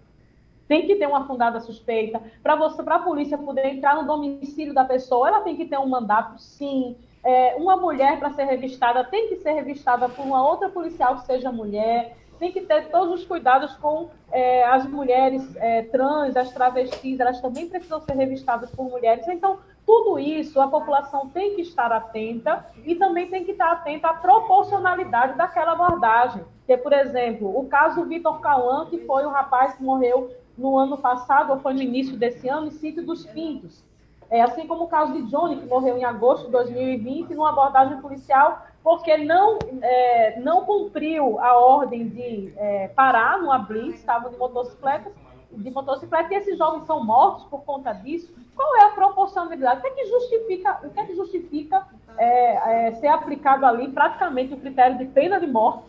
Tem 0.67 0.87
que 0.87 0.97
ter 0.97 1.07
uma 1.07 1.27
fundada 1.27 1.61
suspeita. 1.61 2.21
Para 2.43 2.57
você, 2.57 2.83
para 2.83 2.97
a 2.97 3.03
polícia 3.03 3.39
poder 3.39 3.67
entrar 3.67 3.95
no 3.95 4.07
domicílio 4.07 4.75
da 4.75 4.85
pessoa, 4.85 5.29
ela 5.29 5.41
tem 5.41 5.57
que 5.57 5.65
ter 5.65 5.79
um 5.79 5.89
mandato, 5.89 6.41
sim. 6.41 6.97
É, 7.23 7.55
uma 7.57 7.77
mulher 7.77 8.19
para 8.19 8.33
ser 8.33 8.45
revistada 8.45 9.05
tem 9.05 9.29
que 9.29 9.37
ser 9.37 9.53
revistada 9.53 10.09
por 10.09 10.25
uma 10.25 10.43
outra 10.43 10.71
policial 10.71 11.17
que 11.17 11.27
seja 11.27 11.53
mulher 11.53 12.17
tem 12.40 12.50
que 12.50 12.62
ter 12.62 12.88
todos 12.88 13.20
os 13.20 13.26
cuidados 13.26 13.76
com 13.76 14.09
é, 14.32 14.64
as 14.64 14.87
mulheres 14.87 15.54
é, 15.56 15.82
trans, 15.82 16.35
as 16.35 16.50
travestis, 16.50 17.20
elas 17.20 17.38
também 17.40 17.68
precisam 17.68 18.00
ser 18.00 18.14
revistadas 18.14 18.70
por 18.70 18.88
mulheres. 18.88 19.28
Então, 19.28 19.59
tudo 19.85 20.18
isso 20.18 20.59
a 20.59 20.66
população 20.66 21.28
tem 21.28 21.54
que 21.54 21.61
estar 21.61 21.92
atenta 21.92 22.66
e 22.85 22.94
também 22.94 23.28
tem 23.28 23.44
que 23.44 23.52
estar 23.52 23.70
atenta 23.70 24.09
à 24.09 24.14
proporcionalidade 24.14 25.37
daquela 25.37 25.73
abordagem. 25.73 26.42
Que, 26.66 26.76
por 26.78 26.94
exemplo, 26.94 27.59
o 27.59 27.66
caso 27.66 28.04
Vitor 28.04 28.40
Cauã, 28.40 28.87
que 28.87 29.04
foi 29.04 29.26
o 29.26 29.30
rapaz 29.30 29.75
que 29.75 29.82
morreu 29.82 30.35
no 30.56 30.78
ano 30.78 30.97
passado, 30.97 31.52
ou 31.52 31.61
foi 31.61 31.75
no 31.75 31.82
início 31.82 32.16
desse 32.16 32.49
ano, 32.49 32.68
em 32.68 32.70
Sítio 32.70 33.04
dos 33.04 33.26
Pintos. 33.26 33.85
É, 34.30 34.40
assim 34.42 34.66
como 34.66 34.85
o 34.85 34.88
caso 34.88 35.12
de 35.12 35.23
Johnny, 35.23 35.56
que 35.56 35.66
morreu 35.66 35.99
em 35.99 36.04
agosto 36.04 36.47
de 36.47 36.52
2020, 36.52 37.35
numa 37.35 37.50
abordagem 37.50 38.00
policial 38.00 38.64
porque 38.82 39.16
não, 39.18 39.58
é, 39.82 40.40
não 40.40 40.64
cumpriu 40.64 41.38
a 41.38 41.58
ordem 41.58 42.08
de 42.08 42.52
é, 42.56 42.88
parar 42.88 43.38
numa 43.38 43.58
blitz, 43.58 44.00
estavam 44.00 44.30
de 44.30 44.38
motocicletas, 44.38 45.12
de 45.52 45.70
motocicleta, 45.70 46.32
e 46.32 46.37
esses 46.37 46.56
jovens 46.56 46.87
são 46.87 47.04
mortos 47.04 47.44
por 47.44 47.62
conta 47.64 47.92
disso. 47.92 48.32
Qual 48.54 48.76
é 48.76 48.84
a 48.84 48.90
proporcionalidade? 48.90 49.80
O 49.80 49.82
que 49.82 49.88
é 49.88 49.90
que 49.90 50.06
justifica, 50.06 50.80
o 50.84 50.90
que 50.90 51.00
é 51.00 51.06
que 51.06 51.14
justifica 51.14 51.87
é, 52.16 52.87
é 52.87 52.94
ser 52.94 53.08
aplicado 53.08 53.66
ali 53.66 53.88
praticamente 53.88 54.54
o 54.54 54.60
critério 54.60 54.96
de 54.99 55.06
pena 55.06 55.40
de 55.40 55.46
morte 55.46 55.84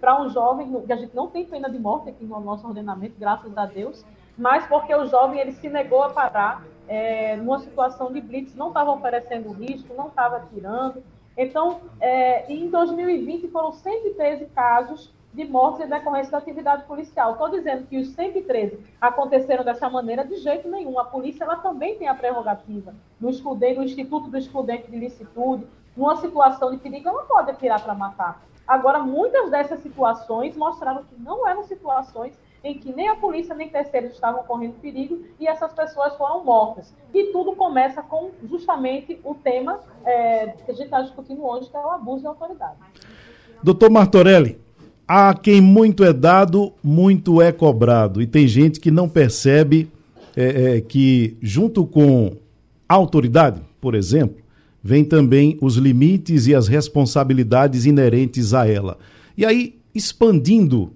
para 0.00 0.20
um 0.20 0.28
jovem, 0.28 0.80
que 0.82 0.92
a 0.92 0.96
gente 0.96 1.14
não 1.14 1.28
tem 1.28 1.44
pena 1.44 1.70
de 1.70 1.78
morte 1.78 2.10
aqui 2.10 2.24
no 2.24 2.38
nosso 2.40 2.66
ordenamento, 2.66 3.14
graças 3.18 3.56
a 3.56 3.66
Deus, 3.66 4.04
mas 4.36 4.66
porque 4.66 4.94
o 4.94 5.06
jovem 5.06 5.40
ele 5.40 5.52
se 5.52 5.68
negou 5.68 6.02
a 6.02 6.10
parar 6.10 6.64
é, 6.86 7.36
numa 7.36 7.58
situação 7.58 8.12
de 8.12 8.20
blitz, 8.20 8.54
não 8.54 8.68
estava 8.68 8.90
oferecendo 8.90 9.52
risco, 9.52 9.94
não 9.94 10.08
estava 10.08 10.36
atirando, 10.36 11.02
então, 11.38 11.80
é, 12.00 12.52
em 12.52 12.68
2020 12.68 13.46
foram 13.48 13.72
113 13.72 14.46
casos 14.46 15.14
de 15.32 15.44
mortes 15.44 15.86
em 15.86 15.88
decorrência 15.88 16.32
da 16.32 16.38
atividade 16.38 16.82
policial. 16.84 17.32
Estou 17.32 17.48
dizendo 17.48 17.86
que 17.86 17.96
os 17.96 18.08
113 18.08 18.80
aconteceram 19.00 19.62
dessa 19.62 19.88
maneira 19.88 20.24
de 20.24 20.36
jeito 20.36 20.68
nenhum. 20.68 20.98
A 20.98 21.04
polícia 21.04 21.44
ela 21.44 21.56
também 21.56 21.96
tem 21.96 22.08
a 22.08 22.14
prerrogativa 22.14 22.92
no, 23.20 23.30
excludente, 23.30 23.78
no 23.78 23.84
Instituto 23.84 24.28
do 24.28 24.36
Excludente 24.36 24.90
de 24.90 24.98
Licitude, 24.98 25.64
numa 25.96 26.16
situação 26.16 26.72
de 26.72 26.78
perigo, 26.78 27.08
ela 27.08 27.22
pode 27.22 27.52
atirar 27.52 27.82
para 27.82 27.94
matar. 27.94 28.42
Agora, 28.66 28.98
muitas 28.98 29.50
dessas 29.50 29.80
situações 29.80 30.56
mostraram 30.56 31.04
que 31.04 31.14
não 31.20 31.46
eram 31.46 31.62
situações 31.62 32.38
em 32.62 32.78
que 32.78 32.92
nem 32.92 33.08
a 33.08 33.16
polícia 33.16 33.54
nem 33.54 33.68
terceiros 33.68 34.12
estavam 34.12 34.42
correndo 34.42 34.74
perigo 34.80 35.22
e 35.38 35.46
essas 35.46 35.72
pessoas 35.72 36.14
foram 36.16 36.44
mortas. 36.44 36.92
E 37.14 37.32
tudo 37.32 37.54
começa 37.54 38.02
com 38.02 38.30
justamente 38.48 39.18
o 39.24 39.34
tema 39.34 39.80
é, 40.04 40.48
que 40.64 40.70
a 40.70 40.74
gente 40.74 40.84
está 40.84 41.00
discutindo 41.02 41.44
hoje, 41.44 41.70
que 41.70 41.76
é 41.76 41.80
o 41.80 41.90
abuso 41.90 42.22
de 42.22 42.26
autoridade. 42.26 42.76
Doutor 43.62 43.90
Martorelli, 43.90 44.58
a 45.06 45.34
quem 45.34 45.60
muito 45.60 46.04
é 46.04 46.12
dado, 46.12 46.72
muito 46.82 47.40
é 47.40 47.50
cobrado. 47.50 48.20
E 48.20 48.26
tem 48.26 48.46
gente 48.46 48.78
que 48.78 48.90
não 48.90 49.08
percebe 49.08 49.90
é, 50.36 50.76
é, 50.76 50.80
que, 50.80 51.36
junto 51.40 51.86
com 51.86 52.36
a 52.88 52.94
autoridade, 52.94 53.60
por 53.80 53.94
exemplo, 53.94 54.36
vem 54.82 55.04
também 55.04 55.58
os 55.60 55.76
limites 55.76 56.46
e 56.46 56.54
as 56.54 56.68
responsabilidades 56.68 57.86
inerentes 57.86 58.54
a 58.54 58.68
ela. 58.68 58.98
E 59.36 59.44
aí, 59.44 59.78
expandindo 59.94 60.92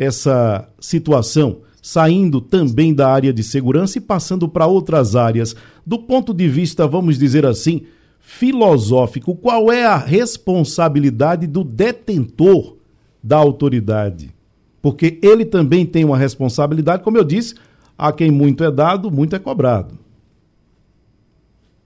essa 0.00 0.66
situação, 0.80 1.60
saindo 1.82 2.40
também 2.40 2.94
da 2.94 3.12
área 3.12 3.34
de 3.34 3.42
segurança 3.44 3.98
e 3.98 4.00
passando 4.00 4.48
para 4.48 4.66
outras 4.66 5.14
áreas. 5.14 5.54
Do 5.84 5.98
ponto 5.98 6.32
de 6.32 6.48
vista, 6.48 6.86
vamos 6.86 7.18
dizer 7.18 7.44
assim, 7.44 7.82
filosófico, 8.18 9.36
qual 9.36 9.70
é 9.70 9.84
a 9.84 9.98
responsabilidade 9.98 11.46
do 11.46 11.62
detentor 11.62 12.78
da 13.22 13.36
autoridade? 13.36 14.34
Porque 14.80 15.18
ele 15.22 15.44
também 15.44 15.84
tem 15.84 16.02
uma 16.02 16.16
responsabilidade, 16.16 17.02
como 17.02 17.18
eu 17.18 17.24
disse, 17.24 17.56
a 17.98 18.10
quem 18.10 18.30
muito 18.30 18.64
é 18.64 18.70
dado, 18.70 19.10
muito 19.10 19.36
é 19.36 19.38
cobrado. 19.38 19.98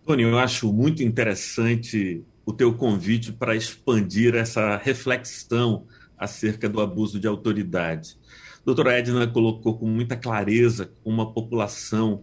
Tony, 0.06 0.22
eu 0.22 0.38
acho 0.38 0.72
muito 0.72 1.02
interessante 1.02 2.22
o 2.46 2.52
teu 2.52 2.74
convite 2.74 3.32
para 3.32 3.56
expandir 3.56 4.36
essa 4.36 4.76
reflexão 4.76 5.82
acerca 6.18 6.68
do 6.68 6.80
abuso 6.80 7.18
de 7.18 7.26
autoridade. 7.26 8.16
A 8.56 8.64
doutora 8.64 8.98
Edna 8.98 9.26
colocou 9.26 9.78
com 9.78 9.86
muita 9.86 10.16
clareza 10.16 10.90
uma 11.04 11.32
população 11.32 12.22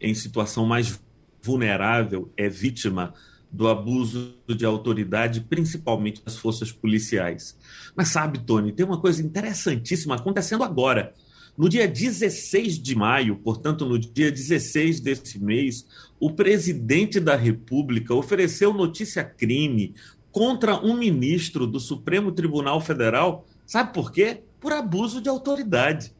em 0.00 0.14
situação 0.14 0.66
mais 0.66 1.00
vulnerável 1.42 2.32
é 2.36 2.48
vítima 2.48 3.14
do 3.50 3.68
abuso 3.68 4.34
de 4.48 4.64
autoridade, 4.64 5.40
principalmente 5.40 6.22
das 6.24 6.36
forças 6.36 6.72
policiais. 6.72 7.56
Mas 7.94 8.08
sabe, 8.08 8.40
Tony, 8.40 8.72
tem 8.72 8.84
uma 8.84 9.00
coisa 9.00 9.22
interessantíssima 9.22 10.16
acontecendo 10.16 10.64
agora. 10.64 11.14
No 11.56 11.70
dia 11.70 11.88
16 11.88 12.78
de 12.78 12.94
maio, 12.94 13.36
portanto, 13.36 13.86
no 13.86 13.98
dia 13.98 14.30
16 14.30 15.00
desse 15.00 15.38
mês, 15.38 15.86
o 16.20 16.30
presidente 16.32 17.18
da 17.18 17.34
República 17.34 18.14
ofereceu 18.14 18.74
notícia 18.74 19.24
crime 19.24 19.94
contra 20.36 20.78
um 20.84 20.94
ministro 20.94 21.66
do 21.66 21.80
Supremo 21.80 22.30
Tribunal 22.30 22.78
Federal. 22.78 23.46
Sabe 23.64 23.94
por 23.94 24.12
quê? 24.12 24.42
Por 24.60 24.70
abuso 24.70 25.22
de 25.22 25.30
autoridade. 25.30 26.12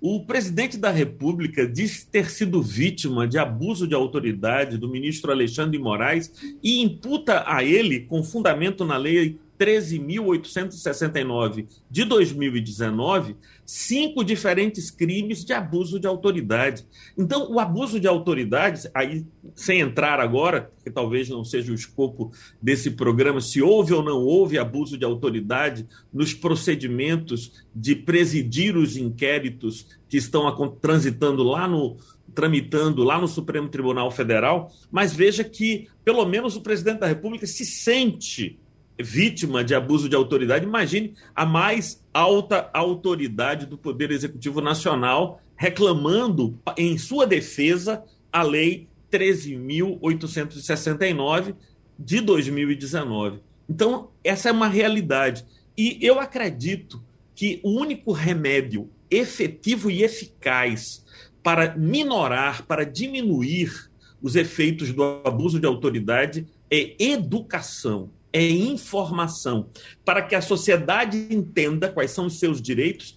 O 0.00 0.24
presidente 0.24 0.78
da 0.78 0.92
República 0.92 1.66
diz 1.66 2.04
ter 2.04 2.30
sido 2.30 2.62
vítima 2.62 3.26
de 3.26 3.36
abuso 3.36 3.88
de 3.88 3.96
autoridade 3.96 4.78
do 4.78 4.88
ministro 4.88 5.32
Alexandre 5.32 5.76
de 5.76 5.82
Moraes 5.82 6.32
e 6.62 6.80
imputa 6.80 7.42
a 7.48 7.64
ele, 7.64 8.02
com 8.02 8.22
fundamento 8.22 8.84
na 8.84 8.96
lei 8.96 9.40
13.869 9.58 11.66
de 11.90 12.04
2019, 12.04 13.34
cinco 13.66 14.24
diferentes 14.24 14.90
crimes 14.90 15.44
de 15.44 15.52
abuso 15.52 15.98
de 15.98 16.06
autoridade. 16.06 16.86
Então, 17.16 17.50
o 17.50 17.58
abuso 17.58 17.98
de 17.98 18.06
autoridade, 18.06 18.88
aí 18.94 19.26
sem 19.54 19.80
entrar 19.80 20.20
agora, 20.20 20.70
que 20.84 20.90
talvez 20.90 21.28
não 21.28 21.44
seja 21.44 21.72
o 21.72 21.74
escopo 21.74 22.30
desse 22.62 22.92
programa, 22.92 23.40
se 23.40 23.60
houve 23.60 23.92
ou 23.92 24.02
não 24.02 24.22
houve 24.22 24.58
abuso 24.58 24.96
de 24.96 25.04
autoridade 25.04 25.86
nos 26.12 26.32
procedimentos 26.32 27.64
de 27.74 27.96
presidir 27.96 28.76
os 28.76 28.96
inquéritos 28.96 29.88
que 30.08 30.16
estão 30.16 30.48
transitando 30.80 31.42
lá 31.42 31.66
no 31.66 31.96
tramitando 32.34 33.02
lá 33.02 33.18
no 33.18 33.26
Supremo 33.26 33.68
Tribunal 33.68 34.12
Federal, 34.12 34.70
mas 34.92 35.12
veja 35.12 35.42
que 35.42 35.88
pelo 36.04 36.24
menos 36.24 36.54
o 36.54 36.60
presidente 36.60 37.00
da 37.00 37.06
República 37.06 37.46
se 37.46 37.64
sente 37.64 38.60
vítima 38.98 39.62
de 39.62 39.74
abuso 39.74 40.08
de 40.08 40.16
autoridade, 40.16 40.64
imagine 40.64 41.14
a 41.34 41.44
mais 41.46 42.02
alta 42.12 42.68
autoridade 42.72 43.66
do 43.66 43.78
Poder 43.78 44.10
Executivo 44.10 44.60
Nacional 44.60 45.40
reclamando 45.56 46.58
em 46.76 46.98
sua 46.98 47.24
defesa 47.26 48.02
a 48.32 48.42
Lei 48.42 48.88
13.869 49.10 51.54
de 51.98 52.20
2019. 52.20 53.40
Então, 53.68 54.10
essa 54.22 54.48
é 54.48 54.52
uma 54.52 54.68
realidade. 54.68 55.44
E 55.76 55.98
eu 56.00 56.20
acredito 56.20 57.02
que 57.34 57.60
o 57.62 57.70
único 57.70 58.12
remédio 58.12 58.88
efetivo 59.10 59.90
e 59.90 60.02
eficaz 60.02 61.04
para 61.42 61.74
minorar, 61.76 62.66
para 62.66 62.84
diminuir 62.84 63.88
os 64.20 64.36
efeitos 64.36 64.92
do 64.92 65.02
abuso 65.24 65.58
de 65.60 65.66
autoridade 65.66 66.46
é 66.70 66.94
educação 66.98 68.10
é 68.32 68.46
informação, 68.48 69.68
para 70.04 70.22
que 70.22 70.34
a 70.34 70.42
sociedade 70.42 71.28
entenda 71.30 71.90
quais 71.90 72.10
são 72.10 72.26
os 72.26 72.38
seus 72.38 72.60
direitos. 72.60 73.16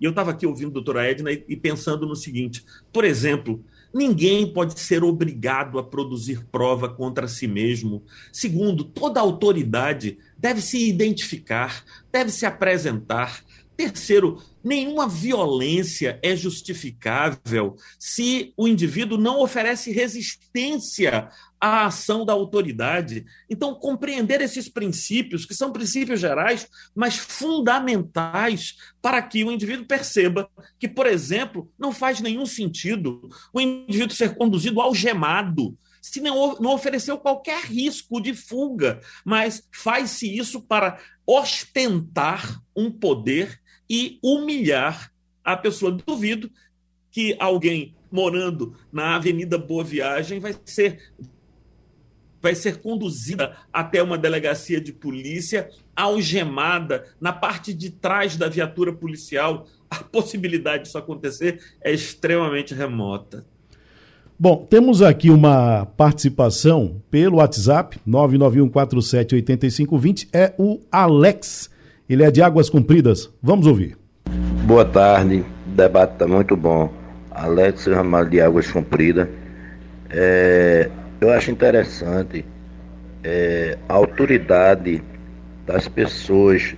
E 0.00 0.04
eu 0.04 0.10
estava 0.10 0.30
aqui 0.30 0.46
ouvindo 0.46 0.70
a 0.70 0.74
doutora 0.74 1.10
Edna 1.10 1.30
e 1.30 1.56
pensando 1.56 2.06
no 2.06 2.16
seguinte: 2.16 2.64
por 2.92 3.04
exemplo, 3.04 3.62
ninguém 3.92 4.52
pode 4.52 4.78
ser 4.78 5.04
obrigado 5.04 5.78
a 5.78 5.84
produzir 5.84 6.44
prova 6.50 6.88
contra 6.88 7.28
si 7.28 7.46
mesmo. 7.46 8.02
Segundo, 8.32 8.84
toda 8.84 9.20
autoridade 9.20 10.18
deve 10.38 10.60
se 10.60 10.88
identificar, 10.88 11.84
deve 12.10 12.30
se 12.30 12.46
apresentar. 12.46 13.42
Terceiro, 13.76 14.42
nenhuma 14.62 15.08
violência 15.08 16.18
é 16.22 16.36
justificável 16.36 17.76
se 17.98 18.52
o 18.54 18.68
indivíduo 18.68 19.16
não 19.16 19.40
oferece 19.40 19.90
resistência 19.90 21.30
a 21.60 21.86
ação 21.86 22.24
da 22.24 22.32
autoridade. 22.32 23.26
Então, 23.48 23.74
compreender 23.74 24.40
esses 24.40 24.68
princípios, 24.68 25.44
que 25.44 25.54
são 25.54 25.72
princípios 25.72 26.18
gerais, 26.18 26.66
mas 26.94 27.16
fundamentais 27.16 28.76
para 29.02 29.20
que 29.20 29.44
o 29.44 29.52
indivíduo 29.52 29.84
perceba 29.84 30.48
que, 30.78 30.88
por 30.88 31.06
exemplo, 31.06 31.70
não 31.78 31.92
faz 31.92 32.20
nenhum 32.20 32.46
sentido 32.46 33.28
o 33.52 33.60
indivíduo 33.60 34.16
ser 34.16 34.34
conduzido 34.34 34.80
algemado 34.80 35.76
se 36.00 36.20
não, 36.20 36.56
não 36.58 36.72
ofereceu 36.72 37.18
qualquer 37.18 37.64
risco 37.64 38.20
de 38.20 38.32
fuga, 38.32 39.00
mas 39.22 39.68
faz-se 39.70 40.34
isso 40.34 40.62
para 40.62 40.98
ostentar 41.26 42.60
um 42.74 42.90
poder 42.90 43.60
e 43.88 44.18
humilhar 44.22 45.12
a 45.44 45.56
pessoa. 45.56 45.92
Duvido 45.92 46.50
que 47.10 47.36
alguém 47.38 47.94
morando 48.10 48.76
na 48.92 49.16
Avenida 49.16 49.58
Boa 49.58 49.84
Viagem 49.84 50.40
vai 50.40 50.56
ser 50.64 51.12
vai 52.42 52.54
ser 52.54 52.78
conduzida 52.78 53.52
até 53.72 54.02
uma 54.02 54.18
delegacia 54.18 54.80
de 54.80 54.92
polícia, 54.92 55.68
algemada 55.94 57.04
na 57.20 57.32
parte 57.32 57.72
de 57.74 57.90
trás 57.90 58.36
da 58.36 58.48
viatura 58.48 58.92
policial. 58.92 59.66
A 59.90 59.96
possibilidade 59.96 60.84
disso 60.84 60.98
acontecer 60.98 61.60
é 61.82 61.92
extremamente 61.92 62.72
remota. 62.74 63.44
Bom, 64.38 64.66
temos 64.70 65.02
aqui 65.02 65.28
uma 65.28 65.84
participação 65.98 67.02
pelo 67.10 67.36
WhatsApp, 67.36 68.00
991478520, 68.08 70.28
é 70.32 70.54
o 70.56 70.80
Alex. 70.90 71.68
Ele 72.08 72.22
é 72.22 72.30
de 72.30 72.40
Águas 72.40 72.70
Compridas. 72.70 73.30
Vamos 73.42 73.66
ouvir. 73.66 73.98
Boa 74.64 74.86
tarde, 74.86 75.44
o 75.66 75.70
debate 75.76 76.14
está 76.14 76.26
muito 76.26 76.56
bom. 76.56 76.90
Alex 77.30 77.86
Ramalho 77.86 78.30
de 78.30 78.40
Águas 78.40 78.70
Compridas. 78.70 79.28
É, 80.08 80.90
eu 81.20 81.30
acho 81.30 81.50
interessante 81.50 82.44
é, 83.22 83.76
a 83.88 83.94
autoridade 83.94 85.02
das 85.66 85.86
pessoas 85.86 86.74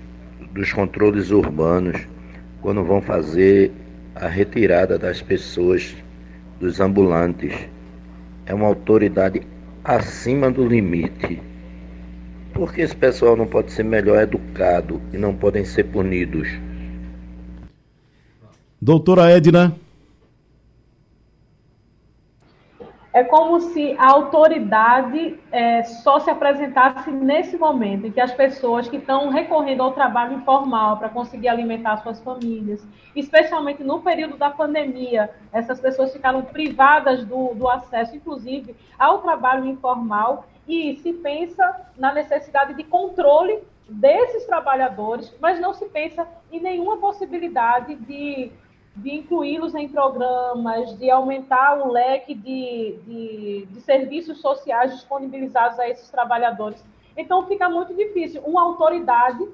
dos 0.52 0.72
controles 0.72 1.30
urbanos 1.30 2.06
quando 2.60 2.84
vão 2.84 3.00
fazer 3.00 3.70
a 4.14 4.26
retirada 4.26 4.98
das 4.98 5.22
pessoas 5.22 5.94
dos 6.60 6.80
ambulantes. 6.80 7.54
É 8.44 8.52
uma 8.52 8.66
autoridade 8.66 9.42
acima 9.84 10.50
do 10.50 10.66
limite. 10.66 11.40
Por 12.52 12.72
que 12.72 12.82
esse 12.82 12.94
pessoal 12.94 13.36
não 13.36 13.46
pode 13.46 13.72
ser 13.72 13.84
melhor 13.84 14.22
educado 14.22 15.00
e 15.12 15.16
não 15.16 15.34
podem 15.34 15.64
ser 15.64 15.84
punidos? 15.84 16.48
Doutora 18.80 19.30
Edna. 19.30 19.81
É 23.12 23.22
como 23.22 23.60
se 23.60 23.94
a 23.98 24.10
autoridade 24.10 25.38
é, 25.50 25.82
só 25.82 26.18
se 26.18 26.30
apresentasse 26.30 27.10
nesse 27.10 27.58
momento, 27.58 28.06
em 28.06 28.10
que 28.10 28.20
as 28.20 28.32
pessoas 28.32 28.88
que 28.88 28.96
estão 28.96 29.28
recorrendo 29.28 29.82
ao 29.82 29.92
trabalho 29.92 30.34
informal 30.34 30.96
para 30.96 31.10
conseguir 31.10 31.48
alimentar 31.48 31.98
suas 31.98 32.20
famílias, 32.20 32.86
especialmente 33.14 33.84
no 33.84 34.00
período 34.00 34.38
da 34.38 34.48
pandemia, 34.48 35.30
essas 35.52 35.78
pessoas 35.78 36.12
ficaram 36.12 36.42
privadas 36.42 37.24
do, 37.24 37.52
do 37.54 37.68
acesso, 37.68 38.16
inclusive, 38.16 38.74
ao 38.98 39.18
trabalho 39.18 39.66
informal, 39.66 40.46
e 40.66 40.96
se 41.02 41.12
pensa 41.12 41.86
na 41.98 42.14
necessidade 42.14 42.74
de 42.74 42.84
controle 42.84 43.58
desses 43.88 44.46
trabalhadores, 44.46 45.34
mas 45.40 45.60
não 45.60 45.74
se 45.74 45.84
pensa 45.86 46.26
em 46.50 46.60
nenhuma 46.60 46.96
possibilidade 46.96 47.94
de 47.96 48.50
de 48.94 49.10
incluí-los 49.10 49.74
em 49.74 49.88
programas, 49.88 50.98
de 50.98 51.10
aumentar 51.10 51.78
o 51.78 51.90
leque 51.90 52.34
de, 52.34 52.98
de, 53.06 53.66
de, 53.70 53.80
serviços 53.80 54.40
sociais 54.40 54.92
disponibilizados 54.92 55.78
a 55.78 55.88
esses 55.88 56.10
trabalhadores. 56.10 56.84
Então, 57.16 57.46
fica 57.46 57.68
muito 57.68 57.94
difícil. 57.94 58.42
Uma 58.42 58.62
autoridade 58.62 59.48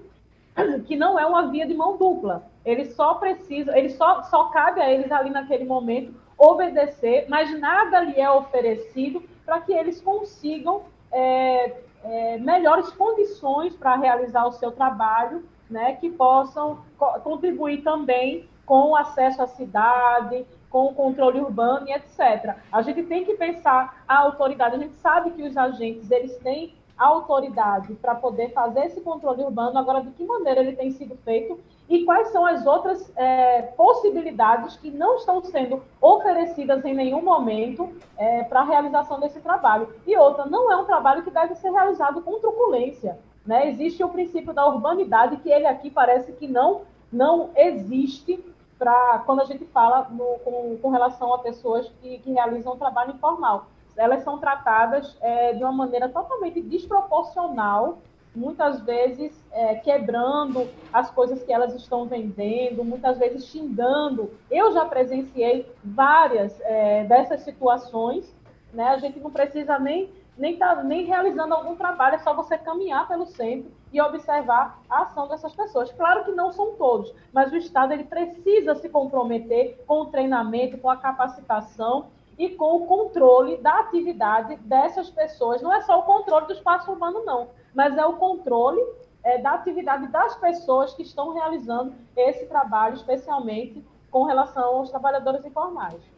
que 0.87 0.97
não 0.97 1.19
é 1.19 1.25
uma 1.25 1.47
via 1.49 1.67
de 1.67 1.75
mão 1.75 1.97
dupla. 1.97 2.43
Eles 2.65 2.95
só 2.95 3.15
precisam, 3.15 3.75
ele 3.77 3.91
só, 3.91 4.23
só 4.25 4.45
cabe 4.47 4.81
a 4.81 4.91
eles 4.91 5.11
ali 5.13 5.31
naquele 5.31 5.65
momento 5.65 6.15
obedecer, 6.37 7.27
mas 7.29 7.59
nada 7.59 8.01
lhe 8.01 8.21
é 8.21 8.31
oferecido 8.31 9.23
para 9.45 9.61
que 9.61 9.73
eles 9.73 10.01
consigam 10.01 10.83
é, 11.11 11.77
é, 12.05 12.39
melhores 12.39 12.91
condições 12.91 13.75
para 13.75 13.97
realizar 13.97 14.47
o 14.47 14.53
seu 14.53 14.71
trabalho, 14.71 15.45
né, 15.69 15.95
que 15.97 16.11
possam 16.11 16.79
co 16.97 17.21
contribuir 17.21 17.83
também 17.83 18.49
com 18.69 18.95
acesso 18.95 19.43
à 19.43 19.47
cidade, 19.47 20.47
com 20.69 20.89
o 20.89 20.95
controle 20.95 21.41
urbano 21.41 21.89
e 21.89 21.93
etc. 21.93 22.55
A 22.71 22.83
gente 22.83 23.03
tem 23.05 23.25
que 23.25 23.33
pensar 23.35 24.05
a 24.07 24.19
autoridade. 24.19 24.77
A 24.77 24.79
gente 24.79 24.95
sabe 24.97 25.31
que 25.31 25.43
os 25.43 25.57
agentes 25.57 26.11
eles 26.11 26.37
têm 26.37 26.75
autoridade 26.99 27.95
para 27.95 28.15
poder 28.15 28.51
fazer 28.51 28.87
esse 28.87 29.01
controle 29.01 29.43
urbano. 29.43 29.79
Agora, 29.79 30.03
de 30.03 30.11
que 30.11 30.23
maneira 30.23 30.61
ele 30.61 30.77
tem 30.77 30.91
sido 30.91 31.17
feito 31.25 31.59
e 31.89 32.05
quais 32.05 32.29
são 32.29 32.45
as 32.45 32.67
outras 32.67 33.11
é, 33.17 33.63
possibilidades 33.63 34.77
que 34.77 34.91
não 34.91 35.17
estão 35.17 35.43
sendo 35.43 35.83
oferecidas 35.99 36.85
em 36.85 36.93
nenhum 36.93 37.23
momento 37.23 37.91
é, 38.19 38.43
para 38.43 38.61
a 38.61 38.65
realização 38.65 39.19
desse 39.19 39.41
trabalho. 39.41 39.89
E 40.07 40.15
outra, 40.15 40.45
não 40.45 40.71
é 40.71 40.77
um 40.77 40.85
trabalho 40.85 41.23
que 41.23 41.31
deve 41.31 41.55
ser 41.55 41.71
realizado 41.71 42.21
com 42.21 42.39
truculência. 42.39 43.19
Né? 43.47 43.71
Existe 43.71 44.05
o 44.05 44.11
princípio 44.11 44.53
da 44.53 44.67
urbanidade, 44.67 45.39
que 45.39 45.49
ele 45.49 45.67
aqui 45.67 45.89
parece 45.89 46.33
que 46.33 46.47
não, 46.47 46.83
não 47.11 47.49
existe 47.57 48.45
para 48.79 49.23
quando 49.27 49.41
a 49.41 49.45
gente 49.45 49.65
fala 49.67 50.09
no, 50.11 50.39
com, 50.45 50.79
com, 50.81 50.91
relação 50.91 51.35
a 51.35 51.39
pessoas 51.39 51.91
que, 52.01 52.19
que 52.19 52.33
realizam 52.33 52.77
trabalho 52.77 53.15
informal. 53.15 53.67
elas 53.97 54.23
são 54.23 54.39
tratadas 54.39 55.17
é, 55.21 55.53
de 55.53 55.63
uma 55.63 55.73
maneira 55.73 56.09
totalmente 56.09 56.61
desproporcional, 56.61 57.99
muitas 58.35 58.81
vezes 58.83 59.33
é, 59.51 59.75
quebrando 59.77 60.69
as 60.93 61.11
coisas 61.11 61.43
que 61.43 61.53
elas 61.53 61.75
estão 61.75 62.07
vendendo, 62.07 62.85
muitas 62.85 63.19
vezes 63.19 63.47
xingando. 63.47 64.31
Eu 64.51 64.73
já 64.73 64.85
presenciei 64.85 65.67
várias 65.83 66.61
é, 66.61 67.05
dessas 67.05 67.41
situações, 67.41 68.33
né? 68.73 68.91
A 68.91 68.99
gente 68.99 69.19
não 69.19 69.31
precisa 69.31 69.79
nem 69.79 70.11
nem 70.37 70.57
tá 70.57 70.85
nem 70.85 71.05
realizando 71.05 71.53
algum 71.53 71.75
trabalho, 71.75 72.15
é 72.15 72.19
só 72.19 72.33
você 72.33 72.57
caminhar 72.57 73.09
pelo 73.09 73.27
centro 73.27 73.73
e 73.93 74.01
observar 74.01 74.81
a 74.89 75.03
ação 75.03 75.29
dessas 75.29 75.55
pessoas. 75.55 75.91
Claro 75.93 76.25
que 76.25 76.33
não 76.33 76.53
são 76.53 76.75
todos, 76.75 77.15
mas 77.33 77.53
o 77.53 77.57
Estado 77.57 77.93
ele 77.93 78.05
precisa 78.05 78.75
se 78.75 78.89
comprometer 78.89 79.83
com 79.87 80.03
o 80.03 80.07
treinamento, 80.07 80.79
com 80.79 80.91
a 80.91 80.97
capacitação 80.97 82.07
e 82.39 82.51
com 82.51 82.77
o 82.77 82.87
controle 82.87 83.57
da 83.57 83.81
atividade 83.81 84.57
dessas 84.57 85.11
pessoas. 85.11 85.61
Não 85.61 85.73
é 85.73 85.81
só 85.83 85.99
o 85.99 86.05
controle 86.05 86.47
do 86.47 86.53
espaço 86.53 86.91
urbano, 86.91 87.25
não, 87.25 87.49
mas 87.75 87.97
é 87.97 88.07
o 88.07 88.17
controle 88.17 88.81
é, 89.25 89.39
da 89.39 89.53
atividade 89.53 90.07
das 90.09 90.37
pessoas 90.37 90.95
que 90.95 91.03
estão 91.03 91.33
realizando 91.33 91.93
esse 92.17 92.47
trabalho, 92.47 92.95
especialmente 92.95 93.85
com 94.11 94.25
relação 94.25 94.77
aos 94.77 94.91
trabalhadores 94.91 95.45
informais. 95.45 96.18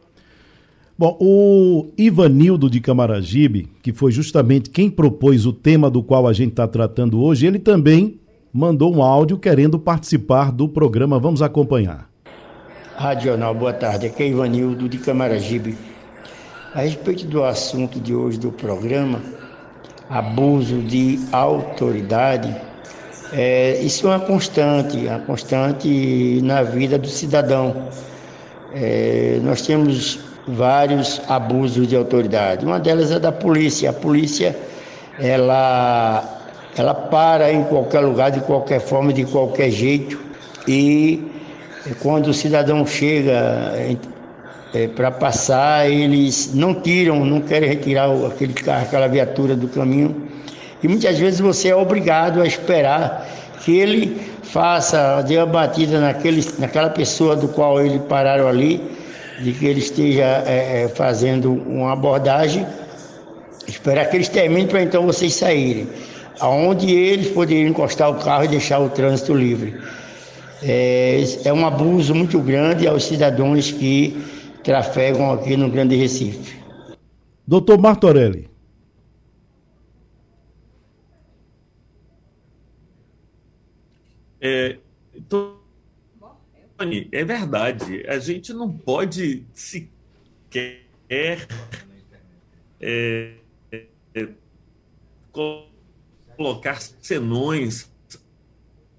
Bom, 1.01 1.17
o 1.19 1.87
Ivanildo 1.97 2.69
de 2.69 2.79
Camaragibe, 2.79 3.67
que 3.81 3.91
foi 3.91 4.11
justamente 4.11 4.69
quem 4.69 4.87
propôs 4.87 5.47
o 5.47 5.51
tema 5.51 5.89
do 5.89 6.03
qual 6.03 6.27
a 6.27 6.31
gente 6.31 6.51
está 6.51 6.67
tratando 6.67 7.23
hoje, 7.23 7.47
ele 7.47 7.57
também 7.57 8.19
mandou 8.53 8.95
um 8.95 9.01
áudio 9.01 9.39
querendo 9.39 9.79
participar 9.79 10.51
do 10.51 10.69
programa. 10.69 11.17
Vamos 11.17 11.41
acompanhar. 11.41 12.07
Radional, 12.95 13.55
boa 13.55 13.73
tarde. 13.73 14.05
Aqui 14.05 14.21
é 14.21 14.27
Ivanildo 14.27 14.87
de 14.87 14.99
Camaragibe. 14.99 15.75
A 16.75 16.81
respeito 16.81 17.25
do 17.25 17.43
assunto 17.43 17.99
de 17.99 18.13
hoje 18.13 18.37
do 18.37 18.51
programa, 18.51 19.23
abuso 20.07 20.83
de 20.83 21.19
autoridade, 21.31 22.55
é, 23.33 23.81
isso 23.81 24.05
é 24.05 24.11
uma 24.11 24.19
constante, 24.19 24.97
uma 24.97 25.17
constante 25.17 26.39
na 26.43 26.61
vida 26.61 26.99
do 26.99 27.07
cidadão. 27.07 27.87
É, 28.71 29.39
nós 29.43 29.63
temos 29.63 30.30
vários 30.47 31.21
abusos 31.29 31.87
de 31.87 31.95
autoridade. 31.95 32.65
Uma 32.65 32.79
delas 32.79 33.11
é 33.11 33.19
da 33.19 33.31
polícia. 33.31 33.89
A 33.89 33.93
polícia 33.93 34.55
ela 35.19 36.37
ela 36.77 36.93
para 36.93 37.51
em 37.51 37.63
qualquer 37.65 37.99
lugar, 37.99 38.31
de 38.31 38.39
qualquer 38.41 38.79
forma, 38.79 39.11
de 39.11 39.25
qualquer 39.25 39.69
jeito 39.69 40.17
e 40.67 41.21
quando 41.99 42.27
o 42.27 42.33
cidadão 42.33 42.85
chega 42.85 43.73
é, 44.73 44.87
para 44.87 45.11
passar, 45.11 45.89
eles 45.89 46.53
não 46.53 46.73
tiram, 46.73 47.25
não 47.25 47.41
querem 47.41 47.67
retirar 47.67 48.09
aquele 48.25 48.53
carro, 48.53 48.83
aquela 48.83 49.07
viatura 49.07 49.55
do 49.55 49.67
caminho. 49.67 50.29
E 50.81 50.87
muitas 50.87 51.17
vezes 51.19 51.39
você 51.39 51.69
é 51.69 51.75
obrigado 51.75 52.41
a 52.41 52.45
esperar 52.45 53.27
que 53.63 53.77
ele 53.77 54.21
faça, 54.43 55.21
dê 55.21 55.37
a 55.37 55.45
batida 55.45 55.99
naquele, 55.99 56.45
naquela 56.57 56.89
pessoa 56.89 57.35
do 57.35 57.47
qual 57.47 57.83
ele 57.83 57.99
pararam 57.99 58.47
ali 58.47 58.81
de 59.41 59.53
que 59.53 59.65
ele 59.65 59.79
esteja 59.79 60.43
é, 60.45 60.83
é, 60.83 60.87
fazendo 60.89 61.51
uma 61.53 61.93
abordagem, 61.93 62.65
esperar 63.67 64.09
que 64.09 64.17
eles 64.17 64.29
terminem 64.29 64.67
para 64.67 64.81
então 64.81 65.05
vocês 65.05 65.33
saírem, 65.33 65.87
aonde 66.39 66.91
eles 66.91 67.29
poderiam 67.29 67.69
encostar 67.69 68.09
o 68.09 68.15
carro 68.23 68.45
e 68.45 68.47
deixar 68.47 68.79
o 68.79 68.89
trânsito 68.89 69.33
livre. 69.33 69.79
É, 70.63 71.23
é 71.45 71.53
um 71.53 71.65
abuso 71.65 72.13
muito 72.13 72.39
grande 72.39 72.87
aos 72.87 73.05
cidadãos 73.05 73.71
que 73.71 74.15
trafegam 74.63 75.31
aqui 75.33 75.57
no 75.57 75.69
Grande 75.69 75.95
Recife. 75.95 76.61
Doutor 77.47 77.79
Martorelli. 77.79 78.49
É, 84.39 84.77
então 86.83 87.09
é 87.11 87.23
verdade. 87.23 88.05
A 88.07 88.19
gente 88.19 88.53
não 88.53 88.71
pode 88.71 89.43
sequer 89.53 90.81
é, 91.09 91.47
é, 94.13 94.27
colocar 96.35 96.81
senões 97.01 97.91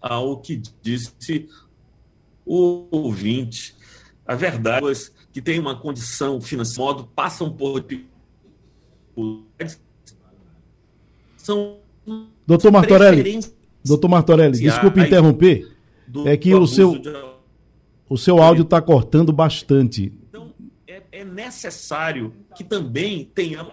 ao 0.01 0.41
que 0.41 0.61
disse 0.83 1.49
o 2.45 2.87
ouvinte. 2.91 3.75
A 4.27 4.35
verdade 4.35 4.87
é 4.87 4.93
que 5.33 5.41
tem 5.41 5.59
uma 5.59 5.79
condição 5.79 6.41
financeira, 6.41 6.83
modo, 6.83 7.07
passam 7.15 7.51
por 7.53 7.85
são 11.37 11.79
Doutor 12.47 12.73
Martorelli, 12.73 13.41
doutor 13.85 14.09
Martorelli, 14.09 14.59
desculpe 14.59 15.01
interromper, 15.01 15.71
é 16.27 16.37
que 16.37 16.53
o 16.53 16.67
seu, 16.67 17.01
o 18.13 18.19
seu 18.19 18.43
áudio 18.43 18.63
está 18.63 18.79
cortando 18.83 19.33
bastante. 19.33 20.13
Então, 20.29 20.53
é, 20.87 21.03
é 21.11 21.25
necessário 21.25 22.35
que 22.55 22.63
também 22.63 23.25
tenhamos. 23.35 23.73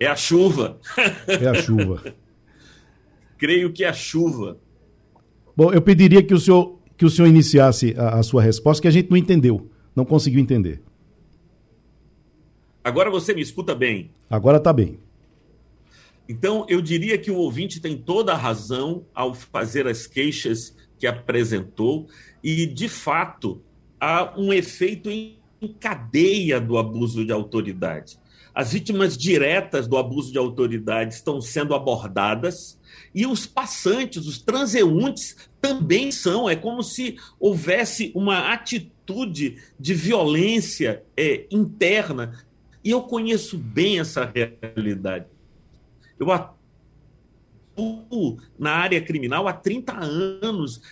É 0.00 0.08
a 0.08 0.16
chuva. 0.16 0.80
É 1.28 1.46
a 1.46 1.54
chuva. 1.54 2.02
Creio 3.38 3.72
que 3.72 3.84
é 3.84 3.88
a 3.88 3.92
chuva. 3.92 4.58
Bom, 5.56 5.72
eu 5.72 5.80
pediria 5.80 6.20
que 6.20 6.34
o 6.34 6.38
senhor, 6.38 6.80
que 6.96 7.04
o 7.04 7.10
senhor 7.10 7.28
iniciasse 7.28 7.94
a, 7.96 8.18
a 8.18 8.22
sua 8.24 8.42
resposta, 8.42 8.82
que 8.82 8.88
a 8.88 8.90
gente 8.90 9.08
não 9.08 9.16
entendeu, 9.16 9.70
não 9.94 10.04
conseguiu 10.04 10.40
entender. 10.40 10.82
Agora 12.82 13.08
você 13.08 13.32
me 13.32 13.40
escuta 13.40 13.72
bem. 13.72 14.10
Agora 14.28 14.56
está 14.56 14.72
bem. 14.72 14.98
Então, 16.28 16.66
eu 16.68 16.82
diria 16.82 17.16
que 17.18 17.30
o 17.30 17.36
ouvinte 17.36 17.80
tem 17.80 17.96
toda 17.96 18.32
a 18.32 18.36
razão 18.36 19.06
ao 19.14 19.32
fazer 19.32 19.86
as 19.86 20.08
queixas 20.08 20.74
que 21.02 21.06
apresentou, 21.08 22.06
e, 22.44 22.64
de 22.64 22.88
fato, 22.88 23.60
há 24.00 24.38
um 24.38 24.52
efeito 24.52 25.10
em 25.10 25.36
cadeia 25.80 26.60
do 26.60 26.78
abuso 26.78 27.26
de 27.26 27.32
autoridade. 27.32 28.20
As 28.54 28.72
vítimas 28.72 29.18
diretas 29.18 29.88
do 29.88 29.96
abuso 29.96 30.30
de 30.30 30.38
autoridade 30.38 31.14
estão 31.14 31.40
sendo 31.40 31.74
abordadas 31.74 32.78
e 33.12 33.26
os 33.26 33.46
passantes, 33.46 34.28
os 34.28 34.38
transeuntes, 34.38 35.50
também 35.60 36.12
são. 36.12 36.48
É 36.48 36.54
como 36.54 36.84
se 36.84 37.16
houvesse 37.40 38.12
uma 38.14 38.52
atitude 38.52 39.56
de 39.80 39.94
violência 39.94 41.02
é, 41.16 41.48
interna. 41.50 42.44
E 42.84 42.90
eu 42.90 43.02
conheço 43.02 43.58
bem 43.58 43.98
essa 43.98 44.32
realidade. 44.32 45.26
Eu 46.16 46.30
atuo 46.30 46.61
na 48.58 48.72
área 48.72 49.00
criminal 49.00 49.48
há 49.48 49.52
30 49.52 49.92
anos. 49.92 50.82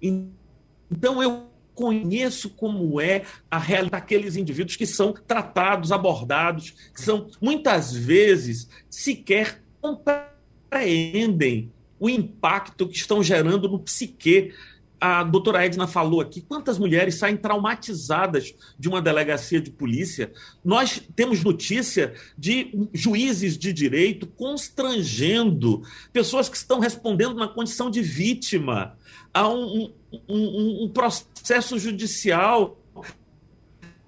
Então 0.00 1.22
eu 1.22 1.50
conheço 1.74 2.50
como 2.50 3.00
é 3.00 3.22
a 3.50 3.58
realidade 3.58 4.02
daqueles 4.02 4.36
indivíduos 4.36 4.76
que 4.76 4.86
são 4.86 5.12
tratados, 5.12 5.92
abordados, 5.92 6.74
que 6.92 7.00
são 7.00 7.28
muitas 7.40 7.94
vezes 7.94 8.68
sequer 8.90 9.62
compreendem 9.80 11.72
o 11.98 12.08
impacto 12.08 12.86
que 12.88 12.96
estão 12.96 13.22
gerando 13.22 13.68
no 13.68 13.78
psique 13.78 14.52
a 15.00 15.24
doutora 15.24 15.64
Edna 15.64 15.86
falou 15.86 16.20
aqui, 16.20 16.42
quantas 16.42 16.78
mulheres 16.78 17.14
saem 17.14 17.36
traumatizadas 17.36 18.54
de 18.78 18.88
uma 18.88 19.00
delegacia 19.00 19.60
de 19.60 19.70
polícia? 19.70 20.30
Nós 20.62 21.02
temos 21.16 21.42
notícia 21.42 22.12
de 22.36 22.88
juízes 22.92 23.56
de 23.56 23.72
direito 23.72 24.26
constrangendo 24.26 25.82
pessoas 26.12 26.50
que 26.50 26.56
estão 26.56 26.80
respondendo 26.80 27.34
na 27.34 27.48
condição 27.48 27.90
de 27.90 28.02
vítima 28.02 28.96
a 29.32 29.48
um, 29.48 29.90
um, 30.28 30.84
um 30.84 30.88
processo 30.90 31.78
judicial. 31.78 32.78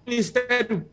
Ministério 0.07 0.87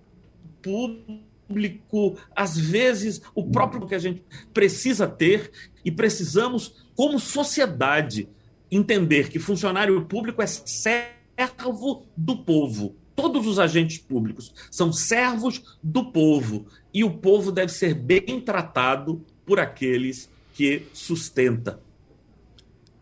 Público, 0.61 2.17
às 2.33 2.57
vezes, 2.57 3.21
o 3.35 3.49
próprio 3.49 3.85
que 3.85 3.95
a 3.95 3.99
gente 3.99 4.23
precisa 4.53 5.07
ter 5.07 5.51
e 5.83 5.91
precisamos, 5.91 6.85
como 6.95 7.19
sociedade, 7.19 8.29
entender 8.71 9.29
que 9.29 9.39
funcionário 9.39 10.03
público 10.05 10.41
é 10.41 10.47
servo 10.47 12.05
do 12.15 12.37
povo. 12.37 12.95
Todos 13.15 13.47
os 13.47 13.59
agentes 13.59 13.97
públicos 13.97 14.53
são 14.71 14.93
servos 14.93 15.77
do 15.83 16.05
povo 16.05 16.67
e 16.93 17.03
o 17.03 17.11
povo 17.11 17.51
deve 17.51 17.71
ser 17.71 17.93
bem 17.93 18.39
tratado 18.39 19.21
por 19.45 19.59
aqueles 19.59 20.29
que 20.53 20.83
sustenta. 20.93 21.79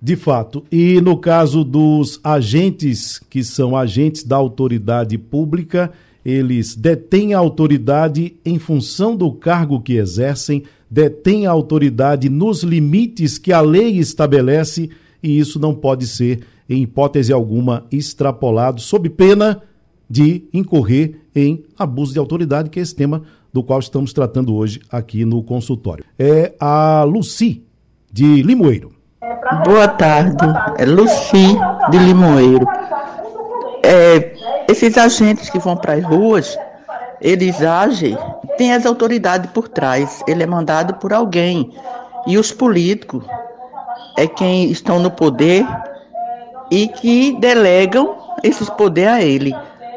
De 0.02 0.16
fato. 0.16 0.64
E 0.72 1.02
no 1.02 1.18
caso 1.18 1.64
dos 1.64 2.20
agentes 2.24 3.20
que 3.30 3.44
são 3.44 3.76
agentes 3.76 4.24
da 4.24 4.36
autoridade 4.36 5.18
pública, 5.18 5.92
eles 6.24 6.76
detêm 6.76 7.34
a 7.34 7.40
autoridade 7.40 8.36
em 8.46 8.60
função 8.60 9.16
do 9.16 9.32
cargo 9.32 9.82
que 9.82 9.94
exercem, 9.94 10.64
detêm 10.90 11.48
a 11.48 11.52
autoridade 11.52 12.30
nos 12.30 12.64
limites 12.64 13.38
que 13.38 13.52
a 13.52 13.62
lei 13.62 13.98
estabelece 13.98 14.90
e 15.22 15.40
isso 15.40 15.60
não 15.60 15.74
pode 15.74 16.08
ser, 16.08 16.44
em 16.70 16.82
hipótese 16.84 17.34
alguma, 17.34 17.86
extrapolado, 17.92 18.82
sob 18.82 19.10
pena 19.10 19.62
de 20.10 20.46
incorrer 20.54 21.22
em 21.36 21.64
abuso 21.78 22.14
de 22.14 22.20
autoridade, 22.20 22.70
que 22.70 22.80
é 22.80 22.82
esse 22.82 22.96
tema 22.96 23.24
do 23.52 23.64
qual 23.64 23.80
estamos 23.80 24.14
tratando 24.14 24.56
hoje 24.56 24.82
aqui 24.92 25.26
no 25.26 25.44
consultório. 25.44 26.06
É 26.18 26.54
a 26.60 27.04
Luci, 27.04 27.64
de 28.12 28.42
Limoeiro. 28.44 28.94
Boa 29.66 29.88
tarde, 29.88 30.46
é 30.78 30.86
Luci, 30.86 31.58
de 31.90 31.98
Limoeiro. 31.98 32.66
É, 33.84 34.34
esses 34.70 34.98
agentes 34.98 35.50
que 35.50 35.60
vão 35.60 35.76
para 35.76 35.94
as 35.94 36.04
ruas, 36.04 36.58
eles 37.22 37.62
agem, 37.62 38.18
tem 38.58 38.74
as 38.74 38.86
autoridades 38.86 39.50
por 39.52 39.68
trás, 39.68 40.22
ele 40.28 40.44
é 40.44 40.48
mandado 40.48 40.96
por 40.96 41.14
alguém. 41.14 41.72
E 42.26 42.38
os 42.38 42.52
políticos 42.52 43.24
é 44.18 44.28
quem 44.28 44.70
estão 44.72 45.00
no 45.00 45.12
poder 45.12 45.66
e 46.72 46.88
que 46.88 47.38
delegam 47.40 48.18
esses 48.44 48.70
poderes 48.72 49.14
a 49.14 49.22
ele. 49.22 49.56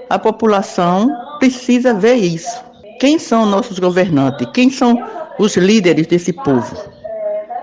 A 0.09 0.19
população 0.19 1.11
precisa 1.39 1.95
ver 1.95 2.15
isso. 2.15 2.63
Quem 3.01 3.19
são 3.19 3.47
nossos 3.47 3.79
governantes? 3.79 4.47
Quem 4.53 4.71
são 4.71 5.03
os 5.39 5.57
líderes 5.57 6.07
desse 6.07 6.33
povo? 6.33 6.77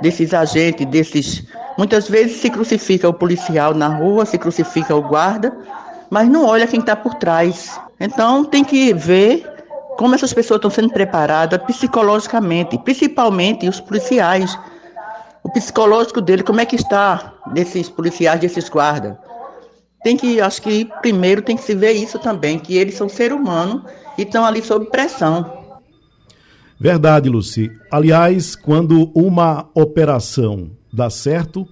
Desses 0.01 0.33
agentes, 0.33 0.85
desses. 0.87 1.43
Muitas 1.77 2.09
vezes 2.09 2.37
se 2.37 2.49
crucifica 2.49 3.07
o 3.07 3.13
policial 3.13 3.73
na 3.73 3.87
rua, 3.87 4.25
se 4.25 4.37
crucifica 4.37 4.95
o 4.95 5.01
guarda, 5.01 5.55
mas 6.09 6.27
não 6.27 6.45
olha 6.45 6.65
quem 6.65 6.79
está 6.79 6.95
por 6.95 7.13
trás. 7.15 7.79
Então 7.99 8.43
tem 8.43 8.63
que 8.63 8.93
ver 8.93 9.45
como 9.97 10.15
essas 10.15 10.33
pessoas 10.33 10.57
estão 10.57 10.71
sendo 10.71 10.89
preparadas 10.89 11.61
psicologicamente, 11.63 12.77
principalmente 12.79 13.67
os 13.67 13.79
policiais. 13.79 14.57
O 15.47 15.49
psicológico 15.49 16.19
dele, 16.19 16.43
como 16.43 16.59
é 16.59 16.65
que 16.65 16.75
está 16.75 17.33
desses 17.53 17.87
policiais, 17.87 18.37
desses 18.37 18.67
guardas? 18.67 19.15
Tem 20.03 20.17
que, 20.17 20.41
acho 20.41 20.61
que 20.61 20.83
primeiro 21.01 21.41
tem 21.41 21.55
que 21.55 21.63
se 21.63 21.73
ver 21.73 21.93
isso 21.93 22.19
também, 22.19 22.59
que 22.59 22.75
eles 22.75 22.95
são 22.95 23.07
ser 23.07 23.31
humano 23.31 23.85
e 24.17 24.23
estão 24.23 24.43
ali 24.43 24.61
sob 24.61 24.87
pressão. 24.87 25.49
Verdade, 26.77 27.29
Luci. 27.29 27.71
Aliás, 27.89 28.57
quando 28.57 29.09
uma 29.15 29.69
operação 29.73 30.69
dá 30.91 31.09
certo, 31.09 31.65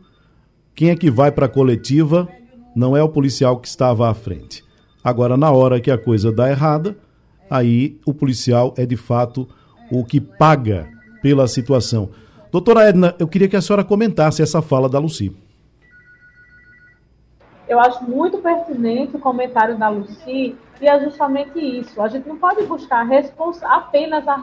quem 0.74 0.92
é 0.92 0.96
que 0.96 1.12
vai 1.12 1.30
para 1.30 1.48
a 1.48 1.50
coletiva 1.50 2.30
não 2.74 2.96
é 2.96 3.04
o 3.04 3.10
policial 3.10 3.60
que 3.60 3.68
estava 3.68 4.10
à 4.10 4.14
frente. 4.14 4.64
Agora, 5.04 5.36
na 5.36 5.52
hora 5.52 5.82
que 5.82 5.92
a 5.92 5.98
coisa 5.98 6.32
dá 6.32 6.50
errada, 6.50 6.98
aí 7.50 8.00
o 8.06 8.14
policial 8.14 8.74
é 8.78 8.86
de 8.86 8.96
fato 8.96 9.46
o 9.92 10.06
que 10.06 10.22
paga 10.22 10.88
pela 11.22 11.46
situação. 11.46 12.10
Doutora 12.56 12.88
Edna, 12.88 13.13
eu 13.20 13.28
queria 13.28 13.50
que 13.50 13.58
a 13.58 13.62
senhora 13.62 13.84
comentasse 13.84 14.41
essa 14.41 14.62
fala 14.62 14.88
da 14.88 14.98
Luci. 14.98 15.36
Eu 17.68 17.82
acho 17.82 18.02
muito 18.06 18.38
pertinente 18.38 19.18
o 19.18 19.20
comentário 19.20 19.78
da 19.78 19.89
Luci, 19.89 20.56
e 20.80 20.88
é 20.88 20.98
justamente 21.02 21.60
isso. 21.60 22.02
A 22.02 22.08
gente 22.08 22.30
não 22.30 22.38
pode 22.38 22.63
buscar 22.63 23.06
apenas 23.63 24.26
a 24.26 24.38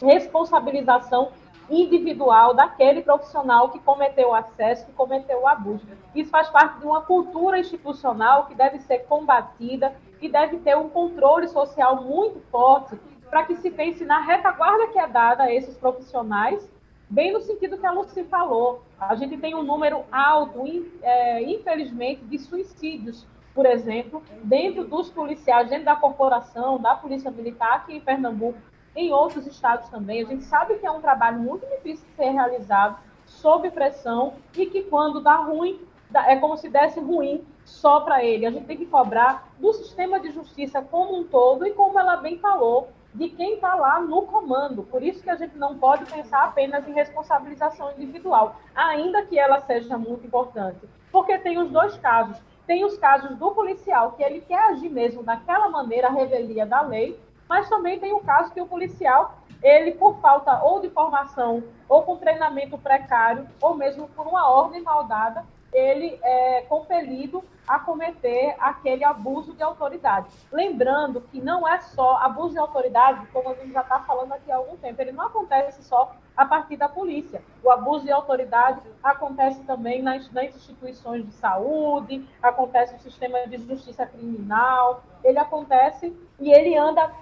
responsabilização 0.00 1.30
individual 1.70 2.54
daquele 2.54 3.02
profissional 3.02 3.68
que 3.68 3.78
cometeu 3.78 4.30
o 4.30 4.34
acesso, 4.34 4.86
que 4.86 4.92
cometeu 4.92 5.42
o 5.42 5.46
abuso. 5.46 5.86
Isso 6.16 6.28
faz 6.28 6.50
parte 6.50 6.80
de 6.80 6.86
uma 6.86 7.02
cultura 7.02 7.56
institucional 7.56 8.46
que 8.46 8.56
deve 8.56 8.80
ser 8.80 9.04
combatida 9.04 9.94
e 10.20 10.28
deve 10.28 10.56
ter 10.56 10.76
um 10.76 10.88
controle 10.88 11.46
social 11.46 12.02
muito 12.02 12.40
forte 12.50 12.98
para 13.30 13.44
que 13.44 13.54
se 13.54 13.70
pense 13.70 14.04
na 14.04 14.18
retaguarda 14.18 14.88
que 14.88 14.98
é 14.98 15.06
dada 15.06 15.44
a 15.44 15.54
esses 15.54 15.76
profissionais, 15.76 16.68
bem 17.12 17.30
no 17.30 17.42
sentido 17.42 17.76
que 17.76 17.86
a 17.86 17.92
Luci 17.92 18.24
falou. 18.24 18.82
A 18.98 19.14
gente 19.14 19.36
tem 19.36 19.54
um 19.54 19.62
número 19.62 20.02
alto, 20.10 20.64
é, 21.02 21.42
infelizmente, 21.42 22.24
de 22.24 22.38
suicídios, 22.38 23.26
por 23.54 23.66
exemplo, 23.66 24.22
dentro 24.42 24.84
dos 24.84 25.10
policiais, 25.10 25.68
dentro 25.68 25.84
da 25.84 25.94
corporação, 25.94 26.78
da 26.78 26.94
Polícia 26.94 27.30
Militar 27.30 27.74
aqui 27.74 27.96
em 27.96 28.00
Pernambuco, 28.00 28.58
em 28.96 29.12
outros 29.12 29.46
estados 29.46 29.90
também. 29.90 30.22
A 30.22 30.26
gente 30.26 30.44
sabe 30.44 30.78
que 30.78 30.86
é 30.86 30.90
um 30.90 31.02
trabalho 31.02 31.38
muito 31.38 31.66
difícil 31.66 32.06
de 32.08 32.16
ser 32.16 32.30
realizado, 32.30 32.96
sob 33.26 33.70
pressão, 33.70 34.34
e 34.56 34.64
que 34.66 34.82
quando 34.82 35.20
dá 35.20 35.36
ruim, 35.36 35.80
é 36.14 36.36
como 36.36 36.56
se 36.56 36.70
desse 36.70 36.98
ruim 36.98 37.44
só 37.64 38.00
para 38.00 38.24
ele. 38.24 38.46
A 38.46 38.50
gente 38.50 38.66
tem 38.66 38.76
que 38.76 38.86
cobrar 38.86 39.52
do 39.58 39.70
sistema 39.74 40.18
de 40.18 40.30
justiça 40.30 40.80
como 40.80 41.18
um 41.18 41.24
todo 41.24 41.66
e, 41.66 41.72
como 41.72 41.98
ela 41.98 42.16
bem 42.16 42.38
falou, 42.38 42.88
de 43.14 43.28
quem 43.28 43.54
está 43.54 43.74
lá 43.74 44.00
no 44.00 44.22
comando. 44.22 44.82
Por 44.82 45.02
isso 45.02 45.22
que 45.22 45.30
a 45.30 45.36
gente 45.36 45.56
não 45.56 45.78
pode 45.78 46.04
pensar 46.06 46.44
apenas 46.44 46.86
em 46.88 46.92
responsabilização 46.92 47.92
individual, 47.92 48.56
ainda 48.74 49.24
que 49.26 49.38
ela 49.38 49.60
seja 49.60 49.98
muito 49.98 50.26
importante. 50.26 50.88
Porque 51.10 51.36
tem 51.38 51.58
os 51.58 51.70
dois 51.70 51.96
casos. 51.98 52.40
Tem 52.66 52.84
os 52.84 52.96
casos 52.96 53.36
do 53.36 53.50
policial, 53.50 54.12
que 54.12 54.22
ele 54.22 54.40
quer 54.40 54.70
agir 54.70 54.88
mesmo 54.88 55.22
daquela 55.22 55.68
maneira, 55.68 56.08
a 56.08 56.12
revelia 56.12 56.64
da 56.64 56.80
lei, 56.80 57.18
mas 57.48 57.68
também 57.68 57.98
tem 57.98 58.12
o 58.12 58.20
caso 58.20 58.52
que 58.52 58.60
o 58.60 58.66
policial, 58.66 59.34
ele 59.62 59.92
por 59.92 60.16
falta 60.20 60.62
ou 60.62 60.80
de 60.80 60.88
formação, 60.88 61.62
ou 61.88 62.02
com 62.02 62.16
treinamento 62.16 62.78
precário, 62.78 63.46
ou 63.60 63.74
mesmo 63.74 64.08
por 64.08 64.26
uma 64.26 64.48
ordem 64.48 64.80
mal 64.80 65.04
dada, 65.04 65.44
ele 65.72 66.18
é 66.22 66.62
compelido 66.62 67.44
a 67.66 67.78
cometer 67.78 68.56
aquele 68.58 69.04
abuso 69.04 69.54
de 69.54 69.62
autoridade. 69.62 70.26
Lembrando 70.50 71.20
que 71.20 71.40
não 71.40 71.66
é 71.66 71.80
só 71.80 72.16
abuso 72.16 72.54
de 72.54 72.58
autoridade, 72.58 73.26
como 73.32 73.50
a 73.50 73.54
gente 73.54 73.72
já 73.72 73.82
está 73.82 74.00
falando 74.00 74.32
aqui 74.32 74.50
há 74.50 74.56
algum 74.56 74.76
tempo, 74.76 75.00
ele 75.00 75.12
não 75.12 75.26
acontece 75.26 75.82
só 75.82 76.12
a 76.36 76.44
partir 76.44 76.76
da 76.76 76.88
polícia. 76.88 77.42
O 77.62 77.70
abuso 77.70 78.04
de 78.04 78.12
autoridade 78.12 78.80
acontece 79.02 79.62
também 79.64 80.02
nas, 80.02 80.30
nas 80.32 80.54
instituições 80.54 81.24
de 81.24 81.32
saúde, 81.32 82.26
acontece 82.42 82.94
no 82.94 83.00
sistema 83.00 83.46
de 83.46 83.58
justiça 83.58 84.06
criminal, 84.06 85.04
ele 85.22 85.38
acontece 85.38 86.16
e 86.40 86.52
ele 86.52 86.76
anda 86.76 87.12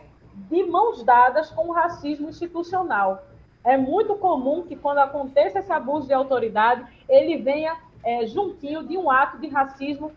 de 0.49 0.65
mãos 0.65 1.03
dadas 1.03 1.51
com 1.51 1.69
o 1.69 1.73
racismo 1.73 2.29
institucional. 2.29 3.25
É 3.63 3.77
muito 3.77 4.15
comum 4.15 4.63
que, 4.63 4.75
quando 4.75 4.99
aconteça 4.99 5.59
esse 5.59 5.73
abuso 5.73 6.07
de 6.07 6.15
autoridade, 6.15 6.87
ele 7.09 7.37
venha 7.37 7.77
é, 8.03 8.27
juntinho 8.27 8.83
de 8.83 8.97
um 8.97 9.11
ato 9.11 9.39
de 9.39 9.49
racismo 9.49 10.13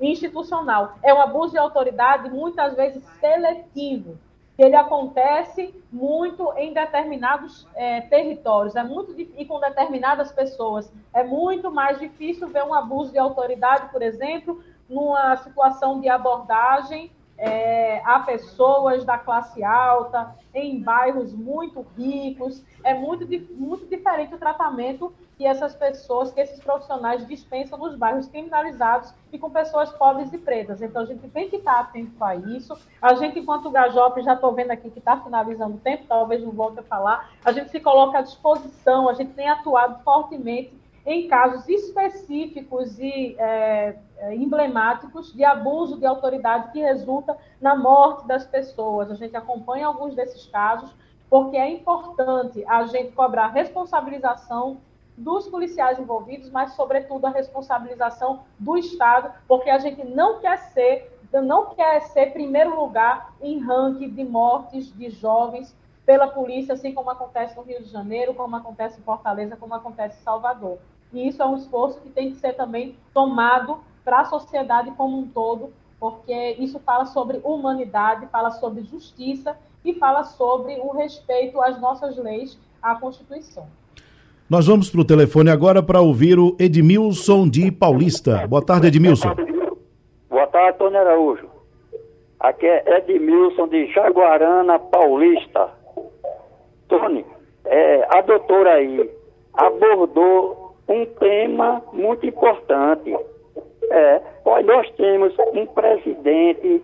institucional. 0.00 0.96
É 1.02 1.12
um 1.12 1.20
abuso 1.20 1.52
de 1.52 1.58
autoridade, 1.58 2.30
muitas 2.30 2.74
vezes 2.74 3.02
seletivo, 3.20 4.18
que 4.56 4.62
ele 4.62 4.76
acontece 4.76 5.74
muito 5.90 6.52
em 6.56 6.72
determinados 6.72 7.66
é, 7.74 8.02
territórios, 8.02 8.76
é 8.76 8.84
muito 8.84 9.14
e 9.18 9.44
com 9.44 9.58
determinadas 9.58 10.30
pessoas. 10.30 10.92
É 11.12 11.24
muito 11.24 11.70
mais 11.70 11.98
difícil 11.98 12.48
ver 12.48 12.64
um 12.64 12.74
abuso 12.74 13.12
de 13.12 13.18
autoridade, 13.18 13.90
por 13.90 14.02
exemplo, 14.02 14.62
numa 14.88 15.36
situação 15.36 16.00
de 16.00 16.08
abordagem 16.08 17.10
é, 17.36 18.00
a 18.04 18.20
pessoas 18.20 19.04
da 19.04 19.18
classe 19.18 19.62
alta, 19.62 20.34
em 20.54 20.80
bairros 20.80 21.32
muito 21.32 21.84
ricos. 21.96 22.62
É 22.82 22.94
muito, 22.94 23.26
muito 23.54 23.86
diferente 23.86 24.34
o 24.34 24.38
tratamento 24.38 25.12
que 25.36 25.44
essas 25.44 25.74
pessoas, 25.74 26.32
que 26.32 26.40
esses 26.40 26.60
profissionais 26.60 27.26
dispensam 27.26 27.78
nos 27.78 27.96
bairros 27.96 28.28
criminalizados 28.28 29.12
e 29.32 29.38
com 29.38 29.50
pessoas 29.50 29.90
pobres 29.90 30.32
e 30.32 30.38
pretas. 30.38 30.80
Então, 30.80 31.02
a 31.02 31.06
gente 31.06 31.28
tem 31.28 31.50
que 31.50 31.56
estar 31.56 31.80
atento 31.80 32.22
a 32.22 32.36
isso. 32.36 32.76
A 33.02 33.14
gente, 33.14 33.40
enquanto 33.40 33.70
Gajop, 33.70 34.22
já 34.22 34.34
estou 34.34 34.52
vendo 34.52 34.70
aqui 34.70 34.90
que 34.90 35.00
está 35.00 35.16
finalizando 35.16 35.74
o 35.74 35.80
tempo, 35.80 36.04
talvez 36.08 36.42
não 36.42 36.52
volte 36.52 36.78
a 36.78 36.84
falar, 36.84 37.32
a 37.44 37.50
gente 37.50 37.70
se 37.70 37.80
coloca 37.80 38.18
à 38.18 38.22
disposição, 38.22 39.08
a 39.08 39.14
gente 39.14 39.32
tem 39.32 39.48
atuado 39.48 40.02
fortemente 40.04 40.83
em 41.06 41.28
casos 41.28 41.68
específicos 41.68 42.98
e 42.98 43.36
é, 43.38 43.96
é, 44.18 44.34
emblemáticos 44.34 45.32
de 45.32 45.44
abuso 45.44 45.98
de 45.98 46.06
autoridade 46.06 46.72
que 46.72 46.80
resulta 46.80 47.36
na 47.60 47.76
morte 47.76 48.26
das 48.26 48.46
pessoas. 48.46 49.10
A 49.10 49.14
gente 49.14 49.36
acompanha 49.36 49.86
alguns 49.86 50.14
desses 50.14 50.46
casos, 50.46 50.90
porque 51.28 51.56
é 51.56 51.70
importante 51.70 52.64
a 52.66 52.86
gente 52.86 53.12
cobrar 53.12 53.48
responsabilização 53.48 54.78
dos 55.16 55.46
policiais 55.46 55.98
envolvidos, 55.98 56.50
mas, 56.50 56.72
sobretudo, 56.72 57.26
a 57.26 57.30
responsabilização 57.30 58.40
do 58.58 58.76
Estado, 58.76 59.32
porque 59.46 59.70
a 59.70 59.78
gente 59.78 60.04
não 60.04 60.40
quer 60.40 60.56
ser, 60.56 61.18
não 61.32 61.74
quer 61.74 62.00
ser 62.02 62.32
primeiro 62.32 62.74
lugar 62.74 63.32
em 63.40 63.60
ranking 63.60 64.10
de 64.10 64.24
mortes 64.24 64.92
de 64.96 65.10
jovens 65.10 65.76
pela 66.04 66.28
polícia, 66.28 66.74
assim 66.74 66.92
como 66.92 67.10
acontece 67.10 67.56
no 67.56 67.62
Rio 67.62 67.82
de 67.82 67.88
Janeiro, 67.88 68.34
como 68.34 68.56
acontece 68.56 69.00
em 69.00 69.04
Fortaleza, 69.04 69.56
como 69.56 69.74
acontece 69.74 70.18
em 70.18 70.22
Salvador. 70.22 70.78
E 71.14 71.28
isso 71.28 71.40
é 71.40 71.46
um 71.46 71.56
esforço 71.56 72.00
que 72.00 72.10
tem 72.10 72.30
que 72.32 72.36
ser 72.38 72.54
também 72.54 72.96
tomado 73.14 73.78
para 74.04 74.20
a 74.20 74.24
sociedade 74.24 74.90
como 74.96 75.18
um 75.18 75.28
todo, 75.28 75.72
porque 76.00 76.56
isso 76.58 76.80
fala 76.80 77.06
sobre 77.06 77.40
humanidade, 77.44 78.26
fala 78.32 78.50
sobre 78.50 78.82
justiça 78.82 79.56
e 79.84 79.94
fala 79.94 80.24
sobre 80.24 80.74
o 80.80 80.90
respeito 80.90 81.60
às 81.62 81.80
nossas 81.80 82.16
leis, 82.16 82.58
à 82.82 82.96
Constituição. 82.96 83.66
Nós 84.50 84.66
vamos 84.66 84.90
para 84.90 85.00
o 85.00 85.04
telefone 85.04 85.50
agora 85.50 85.82
para 85.82 86.00
ouvir 86.00 86.38
o 86.38 86.54
Edmilson 86.58 87.48
de 87.48 87.70
Paulista. 87.70 88.46
Boa 88.46 88.62
tarde, 88.62 88.88
Edmilson. 88.88 89.34
Boa 90.28 90.46
tarde, 90.48 90.78
Tony 90.78 90.96
Araújo. 90.96 91.48
Aqui 92.40 92.66
é 92.66 92.98
Edmilson 92.98 93.68
de 93.68 93.86
Jaguarana, 93.92 94.78
Paulista. 94.78 95.70
Tony, 96.88 97.24
é, 97.64 98.06
a 98.10 98.20
doutora 98.20 98.74
aí 98.74 99.10
abordou 99.54 100.63
um 100.88 101.06
tema 101.06 101.82
muito 101.92 102.26
importante. 102.26 103.16
É, 103.90 104.20
nós 104.64 104.90
temos 104.92 105.34
um 105.52 105.66
presidente 105.66 106.82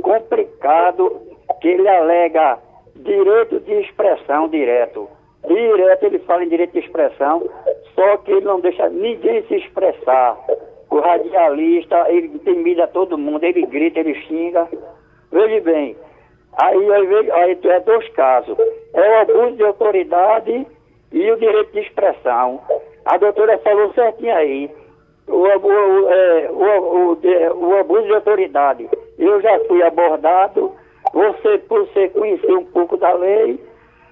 complicado 0.00 1.20
que 1.60 1.68
ele 1.68 1.88
alega 1.88 2.58
direito 2.96 3.60
de 3.60 3.72
expressão 3.80 4.48
direto. 4.48 5.08
Direto 5.46 6.04
ele 6.04 6.18
fala 6.20 6.44
em 6.44 6.48
direito 6.48 6.72
de 6.72 6.80
expressão, 6.80 7.42
só 7.94 8.16
que 8.18 8.32
ele 8.32 8.46
não 8.46 8.60
deixa 8.60 8.88
ninguém 8.88 9.42
se 9.46 9.56
expressar. 9.56 10.38
O 10.90 11.00
radialista, 11.00 12.06
ele 12.08 12.28
intimida 12.28 12.86
todo 12.86 13.18
mundo, 13.18 13.44
ele 13.44 13.66
grita, 13.66 14.00
ele 14.00 14.14
xinga. 14.22 14.68
Veja 15.30 15.60
bem, 15.62 15.96
aí, 16.56 16.92
aí, 16.92 17.30
aí 17.32 17.58
é 17.62 17.80
dois 17.80 18.08
casos. 18.10 18.56
É 18.94 19.10
o 19.10 19.20
abuso 19.20 19.56
de 19.56 19.64
autoridade 19.64 20.66
e 21.12 21.30
o 21.30 21.36
direito 21.36 21.72
de 21.72 21.80
expressão. 21.80 22.60
A 23.04 23.16
doutora 23.18 23.58
falou 23.58 23.92
certinho 23.92 24.34
aí. 24.34 24.70
O, 25.26 25.36
o, 25.36 26.10
é, 26.10 26.50
o, 26.50 27.16
o, 27.54 27.76
abuso 27.78 28.06
de 28.06 28.14
autoridade. 28.14 28.88
Eu 29.18 29.40
já 29.40 29.58
fui 29.66 29.82
abordado, 29.82 30.72
você, 31.12 31.58
por 31.58 31.86
você 31.86 32.08
conhecer 32.10 32.52
um 32.52 32.64
pouco 32.66 32.96
da 32.98 33.12
lei, 33.14 33.58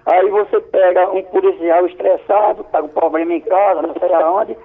aí 0.07 0.31
você 0.31 0.61
pega 0.61 1.11
um 1.11 1.23
policial 1.25 1.87
estressado, 1.87 2.65
tá 2.65 2.81
com 2.81 2.89
problema 2.89 3.35
em 3.35 3.41
casa, 3.41 3.83
não 3.83 3.95
sei 3.95 4.13
aonde, 4.15 4.57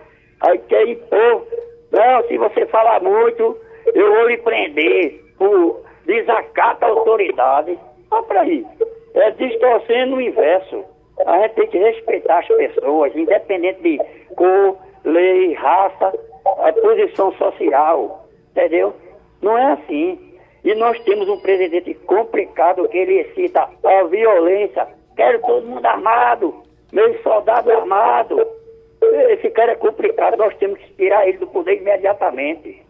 aí 0.42 0.58
quer 0.60 0.88
impor 0.88 1.44
não, 1.92 2.24
se 2.28 2.38
você 2.38 2.66
falar 2.68 3.02
muito, 3.02 3.58
eu 3.94 4.14
vou 4.14 4.28
lhe 4.28 4.38
prender 4.38 5.22
por 5.38 5.82
desacato 6.06 6.86
à 6.86 6.90
autoridade. 6.90 7.80
Olha 8.12 8.24
para 8.24 8.42
aí. 8.42 8.66
É 9.16 9.32
distorcendo 9.32 10.16
o 10.16 10.22
inverso. 10.22 10.84
A 11.28 11.42
gente 11.42 11.56
tem 11.56 11.68
que 11.68 11.78
respeitar 11.78 12.40
as 12.40 12.48
pessoas, 12.48 13.14
independente 13.14 13.82
de 13.82 14.00
cor, 14.34 14.78
lei, 15.04 15.54
raça, 15.56 16.14
posição 16.82 17.34
social. 17.34 18.26
Entendeu? 18.52 18.94
Não 19.42 19.58
é 19.58 19.74
assim. 19.74 20.18
E 20.64 20.74
nós 20.76 20.98
temos 21.04 21.28
um 21.28 21.38
presidente 21.42 21.94
complicado 22.06 22.88
que 22.88 22.98
ele 22.98 23.26
cita 23.36 23.68
a 23.84 24.04
violência. 24.04 24.88
Quero 25.18 25.42
todo 25.42 25.68
mundo 25.68 25.86
armado, 25.86 26.64
meus 26.94 27.22
soldados 27.22 27.74
armados. 27.74 28.48
Esse 29.02 29.50
cara 29.50 29.74
é 29.74 29.76
complicado, 29.76 30.38
nós 30.38 30.56
temos 30.56 30.80
que 30.80 30.94
tirar 30.94 31.28
ele 31.28 31.40
do 31.40 31.48
poder 31.48 31.76
imediatamente. 31.76 32.87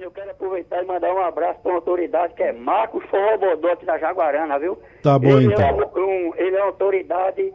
Eu 0.00 0.10
quero 0.12 0.30
aproveitar 0.30 0.82
e 0.82 0.86
mandar 0.86 1.12
um 1.12 1.20
abraço 1.20 1.60
para 1.60 1.72
uma 1.72 1.78
autoridade 1.78 2.34
que 2.34 2.42
é 2.42 2.52
Marcos 2.52 3.04
Forrobodote 3.10 3.84
da 3.84 3.98
Jaguarana, 3.98 4.58
viu? 4.58 4.78
Tá 5.02 5.18
bom, 5.18 5.28
ele 5.28 5.52
então. 5.52 5.66
É 5.66 6.00
um, 6.00 6.32
ele 6.36 6.56
é 6.56 6.60
uma 6.60 6.66
autoridade 6.68 7.52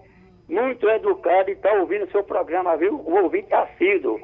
muito 0.49 0.87
educada 0.89 1.49
e 1.49 1.53
está 1.53 1.71
ouvindo 1.73 2.05
o 2.05 2.11
seu 2.11 2.23
programa, 2.23 2.75
viu? 2.75 3.01
O 3.05 3.23
ouvinte 3.23 3.53
assíduo. 3.53 4.19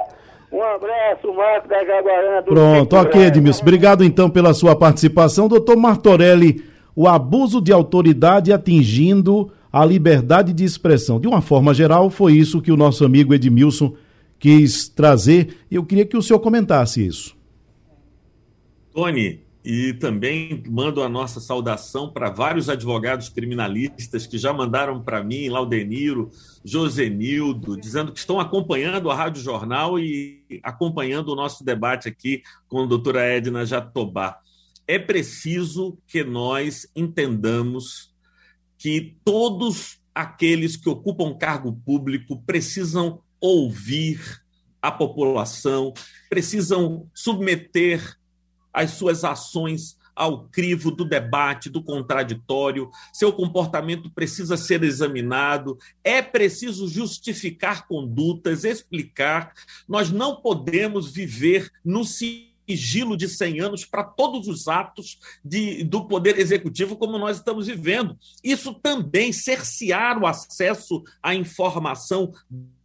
Um 0.52 0.62
abraço, 0.62 1.34
Marcos 1.34 1.70
da 1.70 1.86
Jaguarana. 1.86 2.42
Do 2.42 2.52
Pronto, 2.52 2.96
ok, 2.96 3.22
Edmilson. 3.22 3.62
Obrigado 3.62 4.04
então 4.04 4.30
pela 4.30 4.54
sua 4.54 4.76
participação. 4.76 5.48
Doutor 5.48 5.78
Martorelli, 5.78 6.64
o 6.96 7.08
abuso 7.08 7.62
de 7.62 7.72
autoridade 7.72 8.52
atingindo 8.52 9.52
a 9.72 9.86
liberdade 9.86 10.52
de 10.52 10.66
expressão. 10.66 11.20
De 11.20 11.28
uma 11.28 11.42
forma 11.42 11.74
geral, 11.74 12.10
foi 12.10 12.34
isso 12.34 12.62
que 12.62 12.72
o 12.72 12.78
nosso 12.78 13.06
amigo 13.06 13.34
Edmilson 13.34 13.94
quis 14.38 14.90
trazer 14.90 15.56
e 15.70 15.76
eu 15.76 15.86
queria 15.86 16.06
que 16.06 16.18
o 16.18 16.22
senhor 16.22 16.40
comentasse 16.40 17.06
isso. 17.06 17.39
Tony, 19.00 19.42
e 19.64 19.94
também 19.94 20.62
mando 20.68 21.02
a 21.02 21.08
nossa 21.08 21.40
saudação 21.40 22.12
para 22.12 22.30
vários 22.30 22.68
advogados 22.68 23.30
criminalistas 23.30 24.28
que 24.28 24.38
já 24.38 24.52
mandaram 24.52 25.02
para 25.02 25.24
mim, 25.24 25.48
Laudeniro, 25.48 26.30
Josenildo, 26.66 27.80
dizendo 27.80 28.12
que 28.12 28.20
estão 28.20 28.42
acompanhando 28.42 29.10
a 29.10 29.16
Rádio 29.16 29.42
Jornal 29.42 29.98
e 29.98 30.44
acompanhando 30.62 31.30
o 31.30 31.36
nosso 31.36 31.64
debate 31.64 32.10
aqui 32.10 32.44
com 32.68 32.84
a 32.84 32.86
doutora 32.86 33.22
Edna 33.22 33.66
Jatobá. 33.66 34.38
É 34.86 35.00
preciso 35.00 35.98
que 36.06 36.22
nós 36.22 36.86
entendamos 36.94 38.14
que 38.78 39.16
todos 39.24 40.02
aqueles 40.14 40.76
que 40.76 40.90
ocupam 40.90 41.38
cargo 41.38 41.72
público 41.86 42.44
precisam 42.46 43.22
ouvir 43.40 44.20
a 44.82 44.92
população, 44.92 45.94
precisam 46.30 47.10
submeter 47.14 48.19
as 48.74 48.92
suas 48.92 49.24
ações 49.24 49.98
ao 50.20 50.50
crivo 50.50 50.92
do 50.92 51.06
debate, 51.06 51.70
do 51.70 51.82
contraditório, 51.82 52.90
seu 53.14 53.32
comportamento 53.32 54.12
precisa 54.12 54.58
ser 54.58 54.84
examinado, 54.84 55.78
é 56.04 56.22
preciso 56.22 56.90
justificar 56.90 57.88
condutas, 57.88 58.66
explicar. 58.66 59.54
Nós 59.88 60.12
não 60.12 60.42
podemos 60.42 61.10
viver 61.10 61.72
no 61.86 62.04
sigilo 62.04 63.16
de 63.16 63.30
100 63.30 63.62
anos 63.62 63.86
para 63.86 64.04
todos 64.04 64.50
os 64.50 64.68
atos 64.68 65.18
de, 65.44 65.86
do 65.86 66.06
Poder 66.06 66.38
Executivo 66.38 66.98
como 66.98 67.18
nós 67.18 67.38
estamos 67.38 67.68
vivendo. 67.68 68.18
Isso 68.44 68.74
também 68.74 69.32
cercear 69.32 70.22
o 70.22 70.28
acesso 70.28 71.02
à 71.24 71.34
informação 71.34 72.34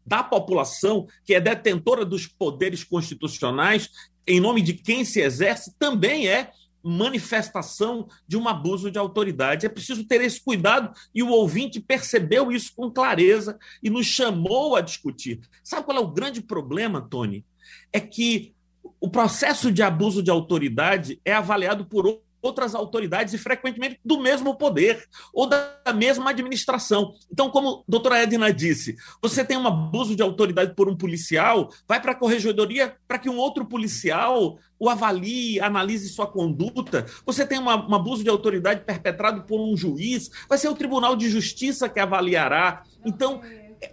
da 0.06 0.22
população, 0.22 1.06
que 1.24 1.34
é 1.34 1.40
detentora 1.40 2.04
dos 2.04 2.26
poderes 2.26 2.84
constitucionais, 2.84 3.90
em 4.26 4.40
nome 4.40 4.62
de 4.62 4.74
quem 4.74 5.04
se 5.04 5.20
exerce, 5.20 5.74
também 5.78 6.28
é 6.28 6.50
manifestação 6.82 8.06
de 8.28 8.36
um 8.36 8.46
abuso 8.46 8.90
de 8.90 8.98
autoridade. 8.98 9.64
É 9.64 9.70
preciso 9.70 10.04
ter 10.04 10.20
esse 10.20 10.42
cuidado 10.42 10.94
e 11.14 11.22
o 11.22 11.30
ouvinte 11.30 11.80
percebeu 11.80 12.52
isso 12.52 12.72
com 12.76 12.90
clareza 12.90 13.58
e 13.82 13.88
nos 13.88 14.06
chamou 14.06 14.76
a 14.76 14.82
discutir. 14.82 15.40
Sabe 15.62 15.84
qual 15.84 15.96
é 15.96 16.00
o 16.00 16.12
grande 16.12 16.42
problema, 16.42 17.00
Tony? 17.00 17.44
É 17.90 17.98
que 17.98 18.52
o 19.00 19.08
processo 19.08 19.72
de 19.72 19.82
abuso 19.82 20.22
de 20.22 20.30
autoridade 20.30 21.18
é 21.24 21.32
avaliado 21.32 21.86
por 21.86 22.06
outras 22.44 22.74
autoridades 22.74 23.32
e 23.32 23.38
frequentemente 23.38 23.98
do 24.04 24.20
mesmo 24.20 24.54
poder 24.54 25.04
ou 25.32 25.46
da 25.46 25.72
mesma 25.94 26.30
administração. 26.30 27.14
Então, 27.32 27.50
como 27.50 27.68
a 27.68 27.82
doutora 27.88 28.22
Edna 28.22 28.52
disse, 28.52 28.96
você 29.22 29.44
tem 29.44 29.56
um 29.56 29.66
abuso 29.66 30.14
de 30.14 30.22
autoridade 30.22 30.74
por 30.74 30.88
um 30.88 30.96
policial, 30.96 31.70
vai 31.88 32.00
para 32.00 32.12
a 32.12 32.14
corregedoria 32.14 32.94
para 33.08 33.18
que 33.18 33.28
um 33.28 33.38
outro 33.38 33.64
policial 33.64 34.58
o 34.78 34.88
avalie, 34.88 35.60
analise 35.60 36.08
sua 36.10 36.26
conduta. 36.26 37.06
Você 37.24 37.46
tem 37.46 37.58
uma, 37.58 37.88
um 37.88 37.94
abuso 37.94 38.22
de 38.22 38.28
autoridade 38.28 38.84
perpetrado 38.84 39.44
por 39.44 39.58
um 39.60 39.76
juiz, 39.76 40.30
vai 40.48 40.58
ser 40.58 40.68
o 40.68 40.74
Tribunal 40.74 41.16
de 41.16 41.30
Justiça 41.30 41.88
que 41.88 42.00
avaliará. 42.00 42.82
Então, 43.04 43.40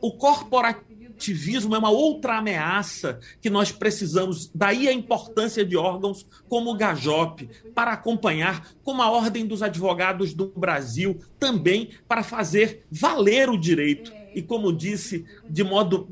o 0.01 0.11
corporativo 0.11 0.90
ativismo 1.21 1.75
é 1.75 1.77
uma 1.77 1.91
outra 1.91 2.39
ameaça 2.39 3.19
que 3.39 3.49
nós 3.49 3.71
precisamos. 3.71 4.49
Daí 4.53 4.87
a 4.87 4.93
importância 4.93 5.63
de 5.63 5.77
órgãos 5.77 6.25
como 6.49 6.71
o 6.71 6.75
GAJOP 6.75 7.47
para 7.75 7.93
acompanhar, 7.93 8.67
como 8.83 9.03
a 9.03 9.11
Ordem 9.11 9.45
dos 9.45 9.61
Advogados 9.61 10.33
do 10.33 10.47
Brasil, 10.47 11.19
também 11.39 11.91
para 12.07 12.23
fazer 12.23 12.83
valer 12.91 13.49
o 13.49 13.57
direito. 13.57 14.11
E 14.33 14.41
como 14.41 14.73
disse, 14.73 15.23
de 15.47 15.63
modo 15.63 16.09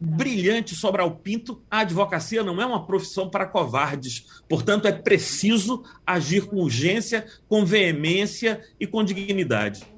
brilhante 0.00 0.74
Sobral 0.74 1.10
Pinto, 1.16 1.60
a 1.70 1.80
advocacia 1.80 2.42
não 2.42 2.60
é 2.60 2.66
uma 2.66 2.86
profissão 2.86 3.28
para 3.28 3.46
covardes. 3.46 4.26
Portanto, 4.48 4.86
é 4.86 4.92
preciso 4.92 5.82
agir 6.06 6.46
com 6.46 6.56
urgência, 6.56 7.26
com 7.48 7.64
veemência 7.64 8.60
e 8.78 8.86
com 8.86 9.02
dignidade. 9.02 9.91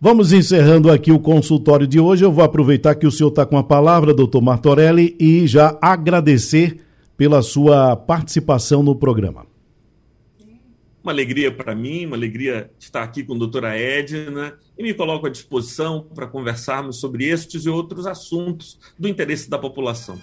Vamos 0.00 0.32
encerrando 0.32 0.92
aqui 0.92 1.10
o 1.10 1.18
consultório 1.18 1.84
de 1.84 1.98
hoje. 1.98 2.24
Eu 2.24 2.30
vou 2.30 2.44
aproveitar 2.44 2.94
que 2.94 3.06
o 3.06 3.10
senhor 3.10 3.30
está 3.30 3.44
com 3.44 3.58
a 3.58 3.64
palavra, 3.64 4.14
doutor 4.14 4.40
Martorelli, 4.40 5.16
e 5.18 5.44
já 5.44 5.76
agradecer 5.82 6.78
pela 7.16 7.42
sua 7.42 7.96
participação 7.96 8.80
no 8.80 8.94
programa. 8.94 9.44
Uma 11.02 11.10
alegria 11.10 11.50
para 11.50 11.74
mim, 11.74 12.06
uma 12.06 12.14
alegria 12.14 12.70
estar 12.78 13.02
aqui 13.02 13.24
com 13.24 13.34
a 13.34 13.38
doutora 13.38 13.76
Edna 13.76 14.54
e 14.78 14.84
me 14.84 14.94
coloco 14.94 15.26
à 15.26 15.30
disposição 15.30 16.06
para 16.14 16.28
conversarmos 16.28 17.00
sobre 17.00 17.24
estes 17.24 17.64
e 17.64 17.68
outros 17.68 18.06
assuntos 18.06 18.78
do 18.96 19.08
interesse 19.08 19.50
da 19.50 19.58
população. 19.58 20.16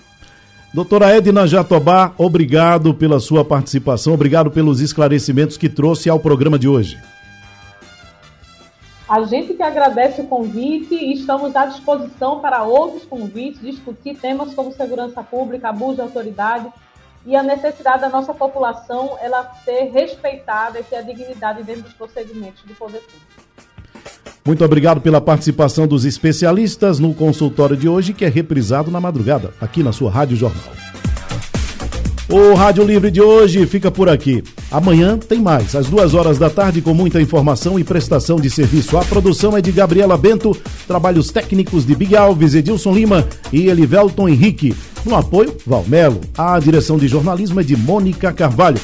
Doutora 0.74 1.10
Edna 1.18 1.46
Jatobá, 1.46 2.14
obrigado 2.18 2.94
pela 2.94 3.20
sua 3.20 3.44
participação, 3.44 4.14
obrigado 4.14 4.50
pelos 4.50 4.80
esclarecimentos 4.80 5.58
que 5.58 5.68
trouxe 5.68 6.10
ao 6.10 6.20
programa 6.20 6.58
de 6.58 6.68
hoje. 6.68 6.98
A 9.08 9.24
gente 9.24 9.54
que 9.54 9.62
agradece 9.62 10.22
o 10.22 10.28
convite 10.28 10.96
e 10.96 11.14
estamos 11.14 11.56
à 11.56 11.68
disposição 11.68 12.40
para 12.40 12.64
outros 12.64 13.06
convites, 13.06 13.62
discutir 13.62 14.16
temas 14.16 14.54
como 14.56 14.72
segurança 14.72 15.22
pública, 15.22 15.70
abuso 15.70 15.96
de 15.96 16.02
autoridade 16.02 16.68
e 17.24 17.36
a 17.36 17.44
necessidade 17.44 18.02
da 18.02 18.10
nossa 18.10 18.34
população 18.34 19.16
ela 19.22 19.54
ser 19.64 19.92
respeitada 19.92 20.80
e 20.80 20.84
ter 20.84 20.98
a 20.98 21.02
dignidade 21.02 21.64
dentro 21.64 21.84
dos 21.84 21.94
procedimentos 21.94 22.64
do 22.64 22.74
poder 22.74 23.02
público. 23.02 23.46
Muito 24.44 24.66
obrigado 24.66 25.02
pela 25.02 25.22
participação 25.22 25.88
dos 25.88 26.04
especialistas 26.06 27.00
no 27.00 27.14
consultório 27.14 27.78
de 27.78 27.88
hoje, 27.88 28.14
que 28.14 28.26
é 28.26 28.30
reprisado 28.30 28.92
na 28.92 29.00
madrugada, 29.00 29.54
aqui 29.60 29.84
na 29.84 29.92
sua 29.92 30.12
Rádio 30.12 30.36
Jornal. 30.36 30.95
O 32.28 32.56
Rádio 32.56 32.84
Livre 32.84 33.12
de 33.12 33.22
hoje 33.22 33.68
fica 33.68 33.92
por 33.92 34.10
aqui. 34.10 34.44
Amanhã 34.72 35.16
tem 35.18 35.40
mais, 35.40 35.76
às 35.76 35.88
duas 35.88 36.16
horas 36.16 36.40
da 36.40 36.50
tarde, 36.50 36.82
com 36.82 36.94
muita 36.94 37.22
informação 37.22 37.78
e 37.78 37.84
prestação 37.84 38.38
de 38.38 38.50
serviço. 38.50 38.98
A 38.98 39.06
produção 39.06 39.56
é 39.56 39.62
de 39.62 39.72
Gabriela 39.72 40.18
Bento, 40.18 40.58
trabalhos 40.88 41.30
técnicos 41.30 41.86
de 41.86 41.96
Big 41.96 42.16
Alves, 42.16 42.56
Edilson 42.56 42.96
Lima 42.96 43.28
e 43.54 43.68
Elivelton 43.68 44.28
Henrique. 44.28 44.76
No 45.06 45.16
apoio, 45.16 45.56
Valmelo. 45.68 46.20
A 46.36 46.60
direção 46.60 46.98
de 46.98 47.08
jornalismo 47.08 47.60
é 47.60 47.64
de 47.64 47.78
Mônica 47.78 48.34
Carvalho. 48.34 48.82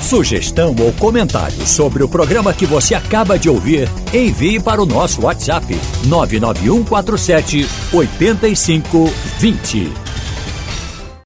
Sugestão 0.00 0.76
ou 0.78 0.92
comentário 0.92 1.66
sobre 1.66 2.04
o 2.04 2.08
programa 2.08 2.54
que 2.54 2.64
você 2.64 2.94
acaba 2.94 3.36
de 3.36 3.50
ouvir, 3.50 3.88
envie 4.14 4.60
para 4.60 4.80
o 4.80 4.86
nosso 4.86 5.22
WhatsApp 5.22 5.76
99147 6.04 7.66
8520. 7.92 10.05